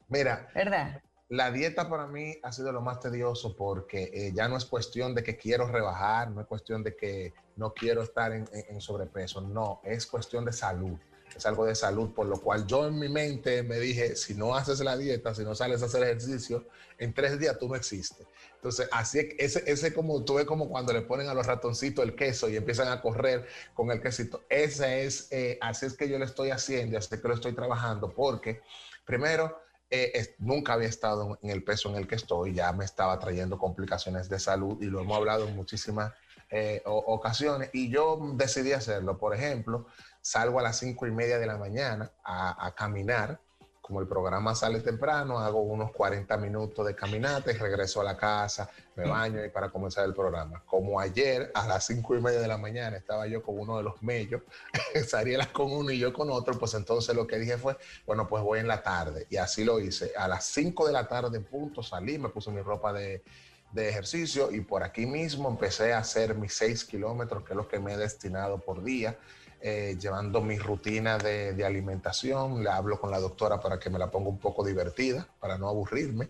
Mira, 0.07 0.49
¿verdad? 0.53 1.01
La 1.29 1.51
dieta 1.51 1.89
para 1.89 2.07
mí 2.07 2.35
ha 2.43 2.51
sido 2.51 2.71
lo 2.73 2.81
más 2.81 2.99
tedioso 2.99 3.55
porque 3.55 4.11
eh, 4.13 4.31
ya 4.33 4.49
no 4.49 4.57
es 4.57 4.65
cuestión 4.65 5.15
de 5.15 5.23
que 5.23 5.37
quiero 5.37 5.67
rebajar, 5.67 6.29
no 6.31 6.41
es 6.41 6.47
cuestión 6.47 6.83
de 6.83 6.95
que 6.95 7.33
no 7.55 7.73
quiero 7.73 8.01
estar 8.01 8.33
en 8.33 8.81
sobrepeso, 8.81 9.39
no, 9.39 9.79
es 9.83 10.05
cuestión 10.05 10.43
de 10.43 10.51
salud 10.51 10.97
es 11.35 11.45
algo 11.45 11.65
de 11.65 11.75
salud, 11.75 12.13
por 12.13 12.27
lo 12.27 12.39
cual 12.39 12.65
yo 12.67 12.87
en 12.87 12.97
mi 12.99 13.09
mente 13.09 13.63
me 13.63 13.79
dije, 13.79 14.15
si 14.15 14.33
no 14.33 14.55
haces 14.55 14.79
la 14.81 14.97
dieta, 14.97 15.33
si 15.33 15.43
no 15.43 15.55
sales 15.55 15.81
a 15.81 15.85
hacer 15.85 16.03
ejercicio, 16.03 16.65
en 16.97 17.13
tres 17.13 17.39
días 17.39 17.57
tú 17.57 17.67
no 17.67 17.75
existes. 17.75 18.27
Entonces, 18.55 18.87
así 18.91 19.29
ese, 19.39 19.63
ese 19.65 19.93
como 19.93 20.23
tú 20.23 20.35
ves 20.35 20.45
como 20.45 20.69
cuando 20.69 20.93
le 20.93 21.01
ponen 21.01 21.27
a 21.29 21.33
los 21.33 21.47
ratoncitos 21.47 22.05
el 22.05 22.15
queso 22.15 22.47
y 22.47 22.57
empiezan 22.57 22.89
a 22.89 23.01
correr 23.01 23.47
con 23.73 23.89
el 23.89 24.01
quesito. 24.01 24.43
Ese 24.49 25.05
es, 25.05 25.27
eh, 25.31 25.57
así 25.61 25.87
es 25.87 25.93
que 25.97 26.07
yo 26.07 26.19
lo 26.19 26.25
estoy 26.25 26.51
haciendo, 26.51 26.97
así 26.97 27.15
es 27.15 27.21
que 27.21 27.27
lo 27.27 27.33
estoy 27.33 27.53
trabajando, 27.53 28.13
porque 28.13 28.61
primero 29.03 29.57
eh, 29.89 30.35
nunca 30.39 30.73
había 30.73 30.87
estado 30.87 31.39
en 31.41 31.49
el 31.49 31.63
peso 31.63 31.89
en 31.89 31.95
el 31.95 32.07
que 32.07 32.15
estoy, 32.15 32.53
ya 32.53 32.71
me 32.71 32.85
estaba 32.85 33.17
trayendo 33.19 33.57
complicaciones 33.57 34.29
de 34.29 34.39
salud 34.39 34.77
y 34.81 34.85
lo 34.85 35.01
hemos 35.01 35.17
hablado 35.17 35.47
en 35.47 35.55
muchísimas 35.55 36.13
eh, 36.49 36.81
ocasiones 36.85 37.69
y 37.73 37.89
yo 37.89 38.19
decidí 38.35 38.73
hacerlo. 38.73 39.17
Por 39.17 39.33
ejemplo, 39.33 39.87
salgo 40.21 40.59
a 40.59 40.63
las 40.63 40.77
cinco 40.77 41.07
y 41.07 41.11
media 41.11 41.39
de 41.39 41.47
la 41.47 41.57
mañana 41.57 42.11
a, 42.23 42.73
caminar. 42.75 43.39
Como 43.81 43.99
el 43.99 44.07
programa 44.07 44.55
sale 44.55 44.79
temprano, 44.79 45.39
hago 45.39 45.59
unos 45.61 45.91
40 45.91 46.37
minutos 46.37 46.85
de 46.85 46.95
caminata 46.95 47.51
y 47.51 47.55
regreso 47.55 47.99
a 47.99 48.05
la 48.05 48.15
casa, 48.15 48.69
me 48.95 49.05
baño 49.05 49.43
y 49.43 49.49
para 49.49 49.69
comenzar 49.69 50.05
el 50.05 50.13
programa. 50.13 50.63
Como 50.65 50.97
ayer 50.97 51.51
a 51.53 51.67
las 51.67 51.87
cinco 51.87 52.15
y 52.15 52.21
media 52.21 52.39
de 52.39 52.47
la 52.47 52.57
mañana 52.57 52.95
estaba 52.95 53.27
yo 53.27 53.41
con 53.41 53.59
uno 53.59 53.77
de 53.77 53.83
los 53.83 54.01
mellos, 54.01 54.43
Sarielas 55.07 55.47
con 55.47 55.73
uno 55.73 55.91
y 55.91 55.99
yo 55.99 56.13
con 56.13 56.29
otro, 56.29 56.57
pues 56.57 56.73
entonces 56.75 57.13
lo 57.15 57.27
que 57.27 57.37
dije 57.37 57.57
fue, 57.57 57.75
bueno, 58.05 58.29
pues 58.29 58.43
voy 58.43 58.59
en 58.59 58.67
la 58.67 58.81
tarde. 58.81 59.27
Y 59.29 59.35
así 59.35 59.65
lo 59.65 59.81
hice. 59.81 60.13
A 60.15 60.27
las 60.27 60.45
5 60.45 60.87
de 60.87 60.93
la 60.93 61.07
tarde 61.07 61.37
en 61.37 61.43
punto 61.43 61.83
salí, 61.83 62.17
me 62.17 62.29
puse 62.29 62.49
mi 62.49 62.61
ropa 62.61 62.93
de, 62.93 63.23
de 63.71 63.89
ejercicio 63.89 64.51
y 64.51 64.61
por 64.61 64.83
aquí 64.83 65.05
mismo 65.05 65.49
empecé 65.49 65.91
a 65.91 65.99
hacer 65.99 66.35
mis 66.35 66.53
6 66.53 66.85
kilómetros, 66.85 67.43
que 67.43 67.53
es 67.53 67.57
lo 67.57 67.67
que 67.67 67.79
me 67.79 67.93
he 67.93 67.97
destinado 67.97 68.59
por 68.59 68.83
día. 68.83 69.17
Eh, 69.63 69.95
llevando 69.99 70.41
mi 70.41 70.57
rutina 70.57 71.19
de, 71.19 71.63
alimentación. 71.63 72.63
Le 72.63 72.69
hablo 72.71 72.99
con 72.99 73.11
la 73.11 73.19
doctora 73.19 73.59
para 73.59 73.79
que 73.79 73.91
me 73.91 73.99
la 73.99 74.09
ponga 74.09 74.29
un 74.29 74.39
poco 74.39 74.65
divertida, 74.65 75.27
para 75.39 75.57
no 75.57 75.67
aburrirme 75.69 76.29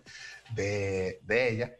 de, 0.54 1.18
ella. 1.28 1.74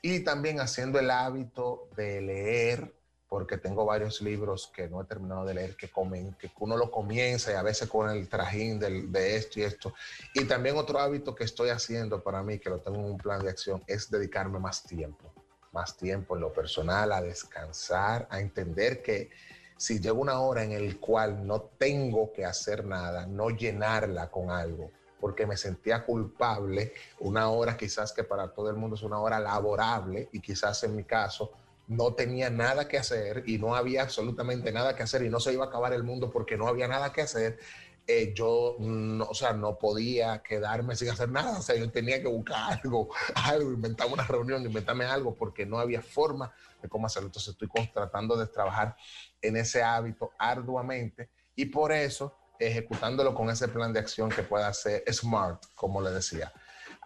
Y 0.00 0.20
también 0.20 0.60
haciendo 0.60 0.98
el 0.98 1.10
hábito 1.10 1.88
de 1.94 2.22
leer, 2.22 2.94
porque 3.28 3.58
tengo 3.58 3.84
varios 3.84 4.22
libros 4.22 4.70
que 4.74 4.88
no 4.88 5.02
he 5.02 5.04
terminado 5.04 5.44
de 5.44 5.52
leer, 5.52 5.76
que, 5.76 5.90
comen, 5.90 6.34
que 6.38 6.50
uno 6.60 6.76
lo 6.76 6.90
comienza 6.90 7.52
y 7.52 7.54
a 7.54 7.62
veces 7.62 7.86
con 7.86 8.08
el 8.08 8.26
trajín 8.28 8.78
de 8.78 9.36
esto 9.36 9.60
y 9.60 9.64
esto. 9.64 9.92
Y 10.32 10.44
también 10.44 10.76
otro 10.78 10.98
hábito 10.98 11.34
que 11.34 11.44
estoy 11.44 11.68
haciendo 11.68 12.22
para 12.22 12.42
mí, 12.42 12.58
que 12.58 12.70
lo 12.70 12.80
tengo 12.80 12.98
en 12.98 13.04
un 13.04 13.18
plan 13.18 13.42
de 13.42 13.50
acción, 13.50 13.82
es 13.86 14.10
dedicarme 14.10 14.58
más 14.58 14.84
tiempo 14.84 15.34
más 15.74 15.96
tiempo 15.96 16.36
en 16.36 16.40
lo 16.40 16.52
personal, 16.52 17.10
a 17.12 17.20
descansar, 17.20 18.28
a 18.30 18.38
entender 18.38 19.02
que 19.02 19.30
si 19.76 20.00
llego 20.00 20.20
una 20.20 20.40
hora 20.40 20.62
en 20.62 20.72
el 20.72 20.98
cual 20.98 21.46
no 21.46 21.62
tengo 21.78 22.32
que 22.32 22.44
hacer 22.44 22.84
nada, 22.84 23.26
no 23.26 23.50
llenarla 23.50 24.30
con 24.30 24.50
algo, 24.50 24.90
porque 25.20 25.46
me 25.46 25.56
sentía 25.56 26.04
culpable, 26.04 26.92
una 27.20 27.48
hora 27.48 27.76
quizás 27.76 28.12
que 28.12 28.24
para 28.24 28.48
todo 28.48 28.70
el 28.70 28.76
mundo 28.76 28.96
es 28.96 29.02
una 29.02 29.18
hora 29.18 29.40
laborable 29.40 30.28
y 30.32 30.40
quizás 30.40 30.82
en 30.84 30.96
mi 30.96 31.04
caso 31.04 31.52
no 31.86 32.14
tenía 32.14 32.50
nada 32.50 32.88
que 32.88 32.98
hacer 32.98 33.42
y 33.46 33.58
no 33.58 33.74
había 33.74 34.02
absolutamente 34.02 34.72
nada 34.72 34.96
que 34.96 35.02
hacer 35.02 35.22
y 35.22 35.28
no 35.28 35.40
se 35.40 35.52
iba 35.52 35.64
a 35.64 35.68
acabar 35.68 35.92
el 35.92 36.02
mundo 36.02 36.30
porque 36.30 36.56
no 36.56 36.66
había 36.66 36.88
nada 36.88 37.12
que 37.12 37.22
hacer, 37.22 37.58
eh, 38.06 38.34
yo 38.34 38.76
no, 38.80 39.24
o 39.24 39.34
sea, 39.34 39.54
no 39.54 39.78
podía 39.78 40.42
quedarme 40.42 40.94
sin 40.94 41.08
hacer 41.08 41.30
nada, 41.30 41.58
o 41.58 41.62
sea, 41.62 41.74
yo 41.74 41.90
tenía 41.90 42.20
que 42.20 42.28
buscar 42.28 42.78
algo, 42.82 43.08
algo, 43.34 43.72
inventar 43.72 44.08
una 44.12 44.24
reunión, 44.24 44.62
inventarme 44.62 45.06
algo, 45.06 45.34
porque 45.34 45.64
no 45.64 45.78
había 45.78 46.02
forma 46.02 46.52
de 46.82 46.88
cómo 46.88 47.06
hacerlo. 47.06 47.28
Entonces 47.28 47.54
estoy 47.54 47.68
tratando 47.92 48.36
de 48.36 48.46
trabajar 48.46 48.94
en 49.40 49.56
ese 49.56 49.82
hábito 49.82 50.32
arduamente 50.38 51.30
y 51.56 51.66
por 51.66 51.92
eso 51.92 52.36
ejecutándolo 52.58 53.34
con 53.34 53.48
ese 53.48 53.68
plan 53.68 53.92
de 53.92 54.00
acción 54.00 54.28
que 54.28 54.42
pueda 54.42 54.72
ser 54.74 55.02
smart, 55.12 55.64
como 55.74 56.00
le 56.00 56.10
decía. 56.10 56.52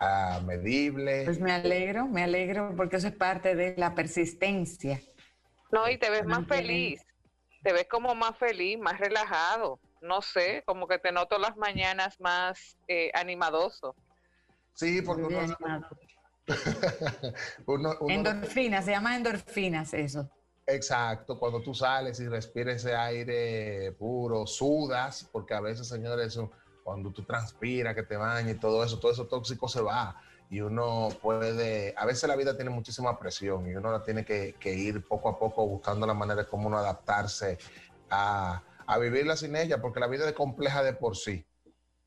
Uh, 0.00 0.40
medible. 0.42 1.24
Pues 1.24 1.40
me 1.40 1.50
alegro, 1.50 2.06
me 2.06 2.22
alegro 2.22 2.72
porque 2.76 2.96
eso 2.96 3.08
es 3.08 3.14
parte 3.14 3.56
de 3.56 3.74
la 3.76 3.94
persistencia. 3.94 5.00
No, 5.72 5.88
y 5.88 5.98
te 5.98 6.08
ves 6.10 6.24
más 6.24 6.46
feliz, 6.46 7.02
te 7.62 7.72
ves 7.72 7.86
como 7.90 8.14
más 8.14 8.36
feliz, 8.38 8.78
más 8.78 8.98
relajado 8.98 9.80
no 10.00 10.22
sé, 10.22 10.62
como 10.66 10.86
que 10.86 10.98
te 10.98 11.12
noto 11.12 11.38
las 11.38 11.56
mañanas 11.56 12.20
más 12.20 12.76
eh, 12.86 13.10
animadoso. 13.14 13.94
Sí, 14.74 15.02
porque 15.02 15.24
uno, 17.66 17.94
endorfinas, 18.08 18.84
se 18.84 18.92
llama 18.92 19.16
endorfinas 19.16 19.92
eso. 19.92 20.30
Exacto, 20.66 21.38
cuando 21.38 21.62
tú 21.62 21.74
sales 21.74 22.20
y 22.20 22.28
respiras 22.28 22.76
ese 22.76 22.94
aire 22.94 23.92
puro, 23.92 24.46
sudas, 24.46 25.28
porque 25.32 25.54
a 25.54 25.60
veces, 25.60 25.88
señores, 25.88 26.38
cuando 26.84 27.10
tú 27.10 27.24
transpiras, 27.24 27.94
que 27.94 28.02
te 28.02 28.16
bañas 28.16 28.54
y 28.54 28.58
todo 28.58 28.84
eso, 28.84 28.98
todo 28.98 29.12
eso 29.12 29.26
tóxico 29.26 29.66
se 29.66 29.80
va. 29.80 30.20
Y 30.50 30.60
uno 30.60 31.08
puede, 31.20 31.94
a 31.96 32.06
veces 32.06 32.28
la 32.28 32.36
vida 32.36 32.54
tiene 32.54 32.70
muchísima 32.70 33.18
presión 33.18 33.68
y 33.68 33.74
uno 33.74 34.00
tiene 34.02 34.24
que, 34.24 34.54
que 34.60 34.74
ir 34.74 35.06
poco 35.06 35.28
a 35.28 35.38
poco 35.38 35.66
buscando 35.66 36.06
la 36.06 36.14
manera 36.14 36.42
de 36.42 36.48
cómo 36.48 36.68
uno 36.68 36.78
adaptarse 36.78 37.58
a, 38.10 38.62
a 38.88 38.96
vivirla 38.96 39.36
sin 39.36 39.54
ella, 39.54 39.82
porque 39.82 40.00
la 40.00 40.06
vida 40.06 40.26
es 40.26 40.32
compleja 40.32 40.82
de 40.82 40.94
por 40.94 41.14
sí. 41.14 41.46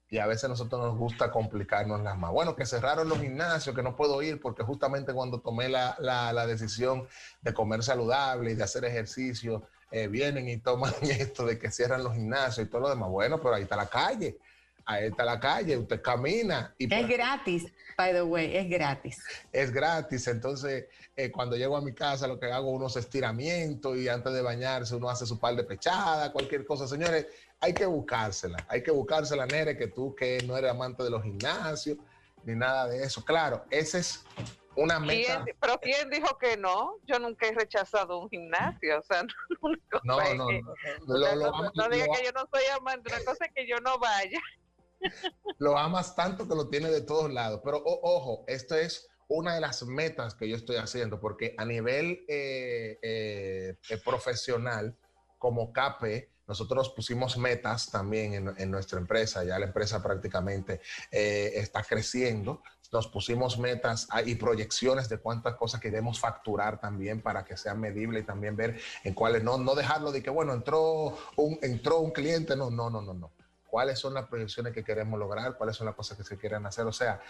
Y 0.10 0.18
a 0.18 0.26
veces 0.26 0.50
nosotros 0.50 0.82
nos 0.82 0.98
gusta 0.98 1.32
complicarnos 1.32 2.02
las 2.02 2.18
más. 2.18 2.32
Bueno, 2.32 2.56
que 2.56 2.66
cerraron 2.66 3.08
los 3.08 3.20
gimnasios, 3.20 3.76
que 3.76 3.84
no 3.84 3.96
puedo 3.96 4.22
ir 4.24 4.42
porque 4.42 4.64
justamente 4.64 5.14
cuando 5.14 5.40
tomé 5.42 5.70
la, 5.70 5.96
la, 6.00 6.48
decisión 6.48 7.08
de 7.42 7.54
comer 7.54 7.84
saludable 7.84 8.52
y 8.52 8.56
de 8.56 8.64
hacer 8.64 8.84
ejercicio, 8.84 9.64
eh, 9.92 10.08
vienen 10.08 10.50
y 10.50 10.58
toman 10.58 10.92
esto 11.04 11.46
de 11.46 11.60
que 11.60 11.70
cierran 11.70 12.04
los 12.04 12.14
gimnasios 12.14 12.66
y 12.66 12.70
todo 12.70 12.82
lo 12.82 12.90
demás. 12.90 13.10
Bueno, 13.10 13.40
pero 13.40 13.54
ahí 13.54 13.64
está 13.64 13.76
la 13.76 13.86
calle 13.86 14.40
ahí 14.86 15.08
está 15.08 15.26
la 15.26 15.40
calle, 15.40 15.78
usted 15.78 16.02
camina. 16.02 16.74
Y 16.78 16.94
es 16.94 17.08
gratis, 17.08 17.66
by 17.98 18.14
the 18.14 18.24
way, 18.24 18.56
es 18.56 18.70
gratis. 18.70 19.24
Es 19.52 19.72
gratis, 19.72 20.28
entonces 20.28 20.86
eh, 21.16 21.32
cuando 21.32 21.56
llego 21.56 21.78
a 21.78 21.82
mi 21.82 21.94
casa 21.94 22.28
lo 22.28 22.40
que 22.40 22.52
hago 22.52 22.72
unos 22.72 22.96
estiramientos 22.98 23.98
y 23.98 24.08
antes 24.08 24.34
de 24.34 24.42
bañarse 24.42 24.96
uno 24.96 25.10
hace 25.10 25.26
su 25.26 25.40
par 25.40 25.56
de 25.56 25.64
pechada, 25.64 26.32
cualquier 26.32 26.66
cosa. 26.66 26.88
Señores, 26.88 27.28
hay 27.60 27.74
que 27.74 27.86
buscársela, 27.86 28.58
hay 28.68 28.82
que 28.82 28.92
buscársela, 28.92 29.46
Nere, 29.46 29.78
que 29.78 29.88
tú 29.88 30.16
que 30.16 30.40
no 30.46 30.58
eres 30.58 30.72
amante 30.72 31.04
de 31.04 31.10
los 31.10 31.24
gimnasios 31.24 31.98
ni 32.44 32.56
nada 32.56 32.88
de 32.88 33.04
eso. 33.04 33.24
Claro, 33.24 33.66
ese 33.70 34.00
es 34.00 34.26
una 34.76 35.00
meta. 35.00 35.46
¿Pero 35.60 35.80
quién 35.80 36.10
dijo 36.10 36.38
que 36.38 36.58
no? 36.58 36.96
Yo 37.06 37.20
nunca 37.20 37.48
he 37.48 37.54
rechazado 37.54 38.20
un 38.20 38.30
gimnasio, 38.30 39.00
o 39.00 39.04
sea, 39.04 39.24
no, 40.04 40.18
no, 40.34 40.34
no, 40.34 41.36
no, 41.36 41.72
no, 41.76 41.90
diga 41.90 42.06
que 42.16 42.26
yo 42.26 42.32
no 42.34 42.48
soy 42.52 42.64
amante, 42.76 43.14
una 43.14 43.24
cosa 43.26 43.46
es 43.46 43.52
que 43.54 43.68
yo 43.68 43.78
no 43.78 43.98
vaya 44.00 44.40
lo 45.58 45.78
amas 45.78 46.16
tanto 46.16 46.48
que 46.48 46.56
lo 46.56 46.68
tiene 46.70 46.90
de 46.90 47.02
todos 47.02 47.32
lados. 47.32 47.62
Pero 47.64 47.82
ojo, 47.86 48.44
esto 48.48 48.76
es 48.76 49.08
una 49.28 49.56
de 49.56 49.62
las 49.62 49.84
metas 49.84 50.36
que 50.36 50.48
yo 50.48 50.56
estoy 50.56 50.76
haciendo, 50.76 51.20
porque 51.20 51.56
a 51.58 51.66
nivel 51.66 52.26
eh, 52.28 53.00
eh, 53.02 53.76
eh, 53.90 53.98
profesional, 54.04 54.96
como 55.38 55.72
CAPE, 55.72 56.30
nosotros 56.48 56.90
pusimos 56.90 57.38
metas 57.38 57.90
también 57.90 58.54
en, 58.58 58.72
nuestra 58.72 59.00
empresa, 59.00 59.44
ya 59.46 59.58
la 59.58 59.68
empresa 59.68 60.04
prácticamente 60.04 60.82
está 61.10 61.82
creciendo. 61.82 62.62
Nos 62.92 63.08
pusimos 63.08 63.58
metas 63.58 64.06
ah, 64.12 64.22
y 64.22 64.36
proyecciones 64.36 65.08
de 65.08 65.18
cuántas 65.18 65.56
cosas 65.56 65.80
queremos 65.80 66.20
facturar 66.20 66.82
también 66.82 67.22
para 67.22 67.46
que 67.46 67.56
sea 67.56 67.74
medible 67.74 68.20
y 68.20 68.24
también 68.24 68.58
ver 68.58 68.82
en 69.06 69.14
cuáles, 69.14 69.46
no, 69.46 69.58
no 69.58 69.76
dejarlo 69.76 70.12
de 70.12 70.22
que, 70.22 70.30
bueno, 70.30 70.54
entró 70.54 71.18
un, 71.38 71.58
entró 71.62 72.00
un 72.00 72.12
cliente, 72.12 72.58
no, 72.58 72.70
no, 72.70 72.90
no, 72.90 73.02
no, 73.02 73.14
no 73.14 73.32
cuáles 73.72 73.98
son 73.98 74.14
las 74.14 74.28
proyecciones 74.28 74.74
que 74.74 74.84
queremos 74.84 75.18
lograr, 75.18 75.58
cuáles 75.58 75.78
son 75.78 75.88
las 75.88 75.96
cosas 75.96 76.18
que 76.18 76.26
se 76.26 76.38
quieren 76.38 76.66
hacer. 76.66 76.86
O 76.86 76.92
sea, 76.92 77.22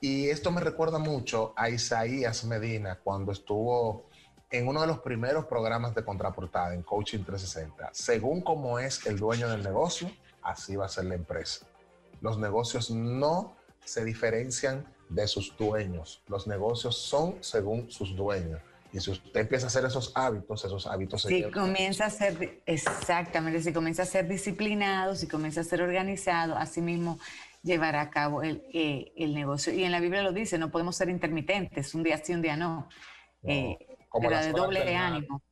y 0.00 0.30
esto 0.30 0.52
me 0.52 0.60
recuerda 0.60 0.98
mucho 0.98 1.52
a 1.56 1.68
Isaías 1.68 2.44
Medina 2.44 3.00
cuando 3.02 3.32
estuvo 3.32 4.08
en 4.50 4.68
uno 4.68 4.80
de 4.80 4.86
los 4.86 5.00
primeros 5.00 5.46
programas 5.46 5.94
de 5.94 6.04
contraportada 6.04 6.74
en 6.74 6.82
Coaching 6.82 7.24
360. 7.24 7.90
Según 7.92 8.40
cómo 8.40 8.78
es 8.78 9.04
el 9.06 9.18
dueño 9.18 9.48
del 9.48 9.62
negocio, 9.62 10.10
así 10.42 10.76
va 10.76 10.86
a 10.86 10.88
ser 10.88 11.06
la 11.06 11.16
empresa. 11.16 11.66
Los 12.20 12.38
negocios 12.38 12.90
no 12.90 13.56
se 13.84 14.04
diferencian 14.04 14.86
de 15.08 15.26
sus 15.26 15.56
dueños. 15.56 16.22
Los 16.28 16.46
negocios 16.46 16.96
son 16.96 17.42
según 17.42 17.90
sus 17.90 18.14
dueños. 18.14 18.60
Y 18.92 19.00
si 19.00 19.10
usted 19.10 19.40
empieza 19.40 19.66
a 19.66 19.68
hacer 19.68 19.84
esos 19.84 20.12
hábitos, 20.16 20.64
esos 20.64 20.86
hábitos 20.86 21.22
se 21.22 21.28
Si 21.28 21.42
comienza 21.50 22.06
a 22.06 22.10
ser, 22.10 22.62
exactamente, 22.66 23.62
si 23.62 23.72
comienza 23.72 24.02
a 24.02 24.06
ser 24.06 24.26
disciplinado, 24.26 25.14
si 25.14 25.28
comienza 25.28 25.60
a 25.60 25.64
ser 25.64 25.82
organizado, 25.82 26.56
así 26.56 26.80
mismo 26.80 27.18
llevará 27.62 28.00
a 28.00 28.10
cabo 28.10 28.42
el, 28.42 28.64
eh, 28.72 29.12
el, 29.16 29.34
negocio. 29.34 29.72
Y 29.72 29.84
en 29.84 29.92
la 29.92 30.00
Biblia 30.00 30.22
lo 30.22 30.32
dice, 30.32 30.58
no 30.58 30.70
podemos 30.70 30.96
ser 30.96 31.08
intermitentes, 31.08 31.94
un 31.94 32.02
día 32.02 32.18
sí, 32.18 32.34
un 32.34 32.42
día 32.42 32.56
no. 32.56 32.88
eh, 33.44 33.78
pero 34.20 34.38
de 34.38 34.52
doble 34.52 34.96
ánimo. 34.96 35.42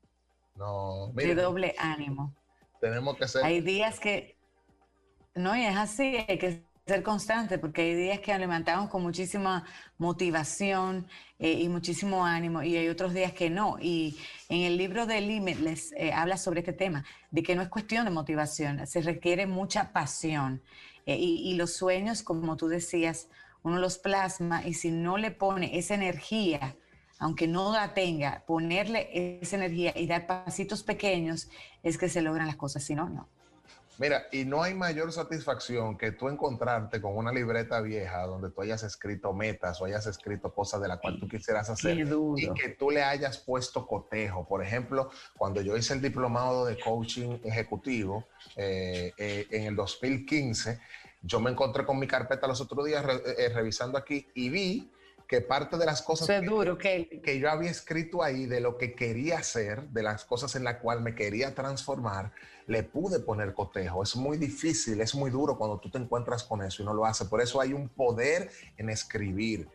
No, 0.56 1.12
de 1.14 1.34
doble 1.34 1.74
ánimo. 1.78 2.34
Tenemos 2.80 3.16
que 3.16 3.28
ser... 3.28 3.44
Hay 3.44 3.60
días 3.60 4.00
que... 4.00 4.36
No, 5.34 5.54
y 5.56 5.64
es 5.64 5.76
así, 5.76 6.16
hay 6.26 6.38
que 6.38 6.67
ser 6.88 7.02
constante, 7.02 7.58
porque 7.58 7.82
hay 7.82 7.94
días 7.94 8.20
que 8.20 8.36
levantamos 8.38 8.88
con 8.88 9.02
muchísima 9.02 9.64
motivación 9.98 11.06
eh, 11.38 11.52
y 11.52 11.68
muchísimo 11.68 12.24
ánimo, 12.24 12.62
y 12.62 12.76
hay 12.78 12.88
otros 12.88 13.12
días 13.12 13.32
que 13.34 13.50
no. 13.50 13.76
Y 13.78 14.16
en 14.48 14.62
el 14.62 14.78
libro 14.78 15.04
de 15.04 15.20
Limitless 15.20 15.92
eh, 15.92 16.12
habla 16.12 16.38
sobre 16.38 16.60
este 16.60 16.72
tema, 16.72 17.04
de 17.30 17.42
que 17.42 17.54
no 17.54 17.60
es 17.60 17.68
cuestión 17.68 18.06
de 18.06 18.10
motivación, 18.10 18.86
se 18.86 19.02
requiere 19.02 19.46
mucha 19.46 19.92
pasión. 19.92 20.62
Eh, 21.04 21.16
y, 21.18 21.54
los 21.54 21.74
sueños, 21.74 22.22
como 22.22 22.56
tú 22.56 22.68
decías, 22.68 23.28
uno 23.62 23.78
los 23.78 23.98
plasma 23.98 24.66
y 24.66 24.74
si 24.74 24.90
no 24.90 25.18
le 25.18 25.30
pone 25.30 25.78
esa 25.78 25.94
energía, 25.94 26.76
aunque 27.18 27.46
no 27.46 27.72
la 27.72 27.92
tenga, 27.92 28.44
ponerle 28.46 29.38
esa 29.42 29.56
energía 29.56 29.92
y 29.94 30.06
dar 30.06 30.26
pasitos 30.26 30.82
pequeños, 30.82 31.48
es 31.82 31.98
que 31.98 32.08
se 32.08 32.22
logran 32.22 32.46
las 32.46 32.56
cosas, 32.56 32.82
si 32.84 32.94
no, 32.94 33.08
no. 33.08 33.28
Mira, 33.98 34.28
y 34.30 34.44
no 34.44 34.62
hay 34.62 34.74
mayor 34.74 35.12
satisfacción 35.12 35.98
que 35.98 36.12
tú 36.12 36.28
encontrarte 36.28 37.00
con 37.00 37.16
una 37.16 37.32
libreta 37.32 37.80
vieja 37.80 38.26
donde 38.26 38.50
tú 38.50 38.60
hayas 38.62 38.84
escrito 38.84 39.32
metas 39.32 39.80
o 39.80 39.86
hayas 39.86 40.06
escrito 40.06 40.54
cosas 40.54 40.80
de 40.80 40.86
las 40.86 41.00
cuales 41.00 41.18
tú 41.18 41.28
quisieras 41.28 41.68
hacer 41.68 41.98
y 41.98 42.52
que 42.54 42.68
tú 42.78 42.90
le 42.90 43.02
hayas 43.02 43.38
puesto 43.38 43.86
cotejo. 43.88 44.46
Por 44.46 44.62
ejemplo, 44.62 45.10
cuando 45.36 45.60
yo 45.62 45.76
hice 45.76 45.94
el 45.94 46.00
diplomado 46.00 46.64
de 46.64 46.78
coaching 46.78 47.38
ejecutivo 47.42 48.28
eh, 48.54 49.12
eh, 49.18 49.46
en 49.50 49.64
el 49.64 49.74
2015, 49.74 50.78
yo 51.22 51.40
me 51.40 51.50
encontré 51.50 51.84
con 51.84 51.98
mi 51.98 52.06
carpeta 52.06 52.46
los 52.46 52.60
otros 52.60 52.86
días 52.86 53.04
eh, 53.04 53.50
revisando 53.52 53.98
aquí 53.98 54.28
y 54.34 54.48
vi 54.48 54.92
que 55.28 55.42
parte 55.42 55.76
de 55.76 55.84
las 55.84 56.00
cosas 56.00 56.26
que, 56.26 57.20
que, 57.22 57.38
yo 57.38 57.50
había 57.50 57.70
escrito 57.70 58.22
ahí, 58.22 58.46
de 58.46 58.60
lo 58.60 58.78
que 58.78 58.94
quería 58.94 59.38
hacer, 59.38 59.82
de 59.90 60.02
las 60.02 60.24
cosas 60.24 60.56
en 60.56 60.64
las 60.64 60.76
cuales 60.76 61.04
me 61.04 61.14
quería 61.14 61.54
transformar, 61.54 62.32
le 62.66 62.82
pude 62.82 63.20
poner 63.20 63.52
cotejo. 63.52 64.02
Es 64.02 64.16
muy 64.16 64.38
difícil, 64.38 65.02
es 65.02 65.14
muy 65.14 65.30
duro 65.30 65.58
cuando 65.58 65.78
tú 65.78 65.90
te 65.90 65.98
encuentras 65.98 66.44
con 66.44 66.62
eso 66.62 66.82
y 66.82 66.86
no 66.86 66.94
lo 66.94 67.04
hace. 67.04 67.26
Por 67.26 67.42
eso 67.42 67.60
hay 67.60 67.74
un 67.74 67.90
poder 67.90 68.50
en 68.78 68.88
escribir 68.88 69.68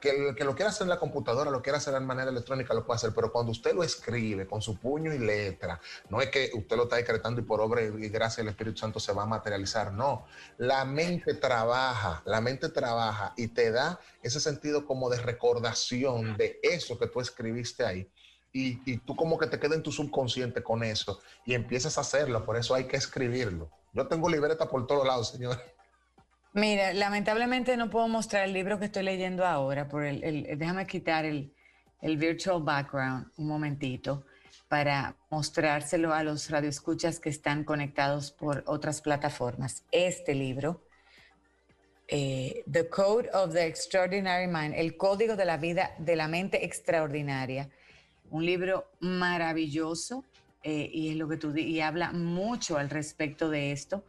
que 0.00 0.34
que 0.34 0.44
lo 0.44 0.54
quiera 0.54 0.70
hacer 0.70 0.84
en 0.84 0.88
la 0.88 0.98
computadora, 0.98 1.50
lo 1.50 1.62
quiera 1.62 1.78
hacer 1.78 1.94
de 1.94 2.00
manera 2.00 2.30
electrónica, 2.30 2.72
lo 2.74 2.84
puede 2.84 2.96
hacer, 2.96 3.12
pero 3.14 3.30
cuando 3.30 3.52
usted 3.52 3.74
lo 3.74 3.82
escribe 3.82 4.46
con 4.46 4.62
su 4.62 4.78
puño 4.78 5.12
y 5.12 5.18
letra, 5.18 5.80
no 6.08 6.20
es 6.20 6.30
que 6.30 6.50
usted 6.54 6.76
lo 6.76 6.84
está 6.84 6.96
decretando 6.96 7.40
y 7.40 7.44
por 7.44 7.60
obra 7.60 7.82
y 7.82 8.08
gracia 8.08 8.42
del 8.42 8.50
Espíritu 8.50 8.78
Santo 8.78 9.00
se 9.00 9.12
va 9.12 9.24
a 9.24 9.26
materializar, 9.26 9.92
no. 9.92 10.26
La 10.58 10.84
mente 10.84 11.34
trabaja, 11.34 12.22
la 12.24 12.40
mente 12.40 12.68
trabaja 12.68 13.34
y 13.36 13.48
te 13.48 13.70
da 13.70 14.00
ese 14.22 14.40
sentido 14.40 14.86
como 14.86 15.10
de 15.10 15.18
recordación 15.18 16.36
de 16.36 16.58
eso 16.62 16.98
que 16.98 17.06
tú 17.06 17.20
escribiste 17.20 17.84
ahí. 17.84 18.08
Y, 18.52 18.80
y 18.90 18.98
tú 18.98 19.16
como 19.16 19.36
que 19.36 19.48
te 19.48 19.58
quedas 19.58 19.76
en 19.76 19.82
tu 19.82 19.90
subconsciente 19.90 20.62
con 20.62 20.84
eso 20.84 21.20
y 21.44 21.54
empiezas 21.54 21.98
a 21.98 22.02
hacerlo, 22.02 22.44
por 22.44 22.56
eso 22.56 22.74
hay 22.74 22.84
que 22.84 22.96
escribirlo. 22.96 23.68
Yo 23.92 24.06
tengo 24.06 24.28
libreta 24.28 24.68
por 24.68 24.86
todos 24.86 25.06
lados, 25.06 25.30
señor. 25.30 25.60
Mira, 26.54 26.92
lamentablemente 26.92 27.76
no 27.76 27.90
puedo 27.90 28.06
mostrar 28.06 28.44
el 28.44 28.52
libro 28.52 28.78
que 28.78 28.84
estoy 28.84 29.02
leyendo 29.02 29.44
ahora. 29.44 29.88
Por 29.88 30.04
el, 30.04 30.56
déjame 30.56 30.86
quitar 30.86 31.24
el, 31.24 31.52
virtual 32.00 32.62
background 32.62 33.26
un 33.38 33.48
momentito 33.48 34.24
para 34.68 35.16
mostrárselo 35.30 36.14
a 36.14 36.22
los 36.22 36.50
radioescuchas 36.50 37.18
que 37.18 37.28
están 37.28 37.64
conectados 37.64 38.30
por 38.30 38.62
otras 38.68 39.00
plataformas. 39.00 39.82
Este 39.90 40.32
libro, 40.32 40.84
eh, 42.06 42.62
The 42.70 42.88
Code 42.88 43.30
of 43.32 43.52
the 43.52 43.66
Extraordinary 43.66 44.46
Mind, 44.46 44.74
el 44.76 44.96
código 44.96 45.34
de 45.34 45.46
la 45.46 45.56
vida 45.56 45.96
de 45.98 46.14
la 46.14 46.28
mente 46.28 46.64
extraordinaria, 46.64 47.68
un 48.30 48.46
libro 48.46 48.92
maravilloso 49.00 50.24
eh, 50.62 50.88
y 50.92 51.10
es 51.10 51.16
lo 51.16 51.26
que 51.26 51.36
tú 51.36 51.56
y 51.56 51.80
habla 51.80 52.12
mucho 52.12 52.78
al 52.78 52.90
respecto 52.90 53.50
de 53.50 53.72
esto 53.72 54.04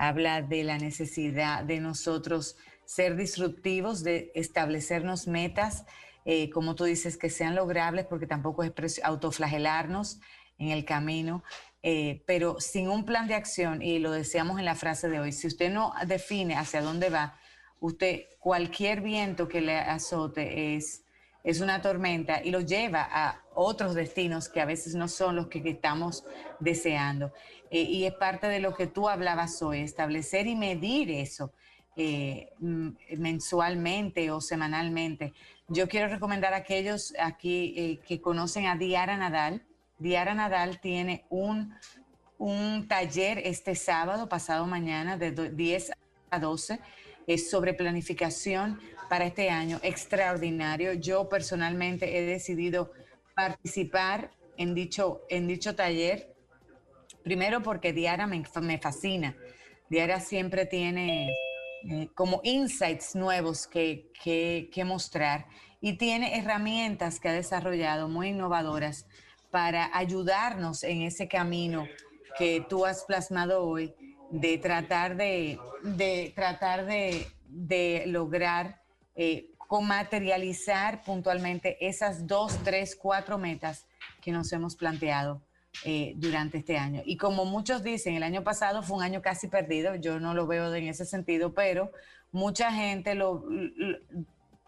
habla 0.00 0.40
de 0.40 0.64
la 0.64 0.78
necesidad 0.78 1.62
de 1.62 1.78
nosotros 1.78 2.56
ser 2.86 3.16
disruptivos, 3.16 4.02
de 4.02 4.32
establecernos 4.34 5.26
metas, 5.26 5.84
eh, 6.24 6.48
como 6.48 6.74
tú 6.74 6.84
dices, 6.84 7.18
que 7.18 7.28
sean 7.28 7.54
logrables, 7.54 8.06
porque 8.06 8.26
tampoco 8.26 8.62
es 8.64 9.04
autoflagelarnos 9.04 10.18
en 10.58 10.68
el 10.68 10.86
camino, 10.86 11.44
eh, 11.82 12.22
pero 12.26 12.60
sin 12.60 12.88
un 12.88 13.04
plan 13.04 13.28
de 13.28 13.34
acción, 13.34 13.82
y 13.82 13.98
lo 13.98 14.10
decíamos 14.10 14.58
en 14.58 14.64
la 14.64 14.74
frase 14.74 15.10
de 15.10 15.20
hoy, 15.20 15.32
si 15.32 15.46
usted 15.46 15.70
no 15.70 15.92
define 16.06 16.56
hacia 16.56 16.80
dónde 16.80 17.10
va, 17.10 17.38
usted, 17.78 18.24
cualquier 18.38 19.02
viento 19.02 19.48
que 19.48 19.60
le 19.60 19.76
azote 19.76 20.76
es, 20.76 21.04
es 21.44 21.60
una 21.60 21.82
tormenta 21.82 22.42
y 22.42 22.50
lo 22.50 22.60
lleva 22.60 23.06
a 23.10 23.42
otros 23.62 23.94
destinos 23.94 24.48
que 24.48 24.62
a 24.62 24.64
veces 24.64 24.94
no 24.94 25.06
son 25.06 25.36
los 25.36 25.48
que 25.48 25.62
estamos 25.68 26.24
deseando. 26.60 27.30
Eh, 27.70 27.82
y 27.82 28.04
es 28.04 28.14
parte 28.14 28.46
de 28.48 28.58
lo 28.58 28.74
que 28.74 28.86
tú 28.86 29.08
hablabas 29.08 29.60
hoy, 29.60 29.80
establecer 29.80 30.46
y 30.46 30.56
medir 30.56 31.10
eso 31.10 31.52
eh, 31.94 32.48
mensualmente 32.58 34.30
o 34.30 34.40
semanalmente. 34.40 35.34
Yo 35.68 35.88
quiero 35.88 36.08
recomendar 36.08 36.54
a 36.54 36.58
aquellos 36.58 37.12
aquí 37.20 37.74
eh, 37.76 38.00
que 38.06 38.22
conocen 38.22 38.66
a 38.66 38.76
Diara 38.76 39.18
Nadal. 39.18 39.62
Diara 39.98 40.34
Nadal 40.34 40.80
tiene 40.80 41.26
un, 41.28 41.74
un 42.38 42.88
taller 42.88 43.42
este 43.44 43.74
sábado, 43.74 44.26
pasado 44.28 44.66
mañana, 44.66 45.18
de 45.18 45.32
10 45.50 45.92
a 46.30 46.38
12, 46.38 46.80
es 47.26 47.50
sobre 47.50 47.74
planificación 47.74 48.80
para 49.10 49.26
este 49.26 49.50
año 49.50 49.78
extraordinario. 49.82 50.94
Yo 50.94 51.28
personalmente 51.28 52.16
he 52.16 52.22
decidido 52.22 52.92
participar 53.34 54.30
en 54.56 54.74
dicho, 54.74 55.22
en 55.28 55.46
dicho 55.46 55.74
taller 55.74 56.30
Primero 57.22 57.62
porque 57.62 57.92
Diara 57.92 58.26
me, 58.26 58.78
fascina. 58.78 59.36
Diara 59.88 60.20
siempre 60.20 60.66
tiene 60.66 61.30
eh, 61.88 62.08
como 62.14 62.40
insights 62.44 63.14
nuevos 63.14 63.66
que, 63.66 64.10
que, 64.22 64.84
mostrar 64.84 65.46
y 65.80 65.94
tiene 65.94 66.38
herramientas 66.38 67.20
que 67.20 67.28
ha 67.28 67.32
desarrollado 67.32 68.08
muy 68.08 68.28
innovadoras 68.28 69.06
para 69.50 69.90
ayudarnos 69.96 70.82
en 70.84 71.02
ese 71.02 71.28
camino 71.28 71.86
que 72.38 72.64
tú 72.68 72.86
has 72.86 73.04
plasmado 73.04 73.64
hoy 73.64 73.94
de 74.30 74.58
tratar 74.58 75.16
de, 75.16 75.58
de 75.82 76.32
tratar 76.34 76.86
de, 76.86 77.26
de 77.48 78.04
lograr 78.06 78.80
eh, 79.16 79.50
materializar 79.78 81.02
puntualmente 81.04 81.76
esas 81.86 82.26
dos, 82.26 82.58
tres, 82.64 82.96
cuatro 82.96 83.38
metas 83.38 83.86
que 84.20 84.32
nos 84.32 84.52
hemos 84.52 84.74
planteado 84.74 85.40
eh, 85.84 86.14
durante 86.16 86.58
este 86.58 86.76
año. 86.76 87.02
Y 87.06 87.16
como 87.16 87.44
muchos 87.44 87.84
dicen, 87.84 88.16
el 88.16 88.24
año 88.24 88.42
pasado 88.42 88.82
fue 88.82 88.96
un 88.96 89.04
año 89.04 89.22
casi 89.22 89.46
perdido, 89.46 89.94
yo 89.94 90.18
no 90.18 90.34
lo 90.34 90.48
veo 90.48 90.74
en 90.74 90.88
ese 90.88 91.04
sentido, 91.06 91.54
pero 91.54 91.92
mucha 92.32 92.72
gente 92.72 93.14
lo, 93.14 93.44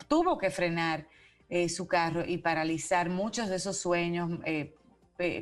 tuvo 0.06 0.38
que 0.38 0.50
frenar 0.50 1.08
eh, 1.50 1.68
su 1.68 1.88
carro 1.88 2.24
y 2.24 2.38
paralizar 2.38 3.10
muchos 3.10 3.48
de 3.48 3.56
esos 3.56 3.78
sueños. 3.78 4.38
Eh, 4.44 4.76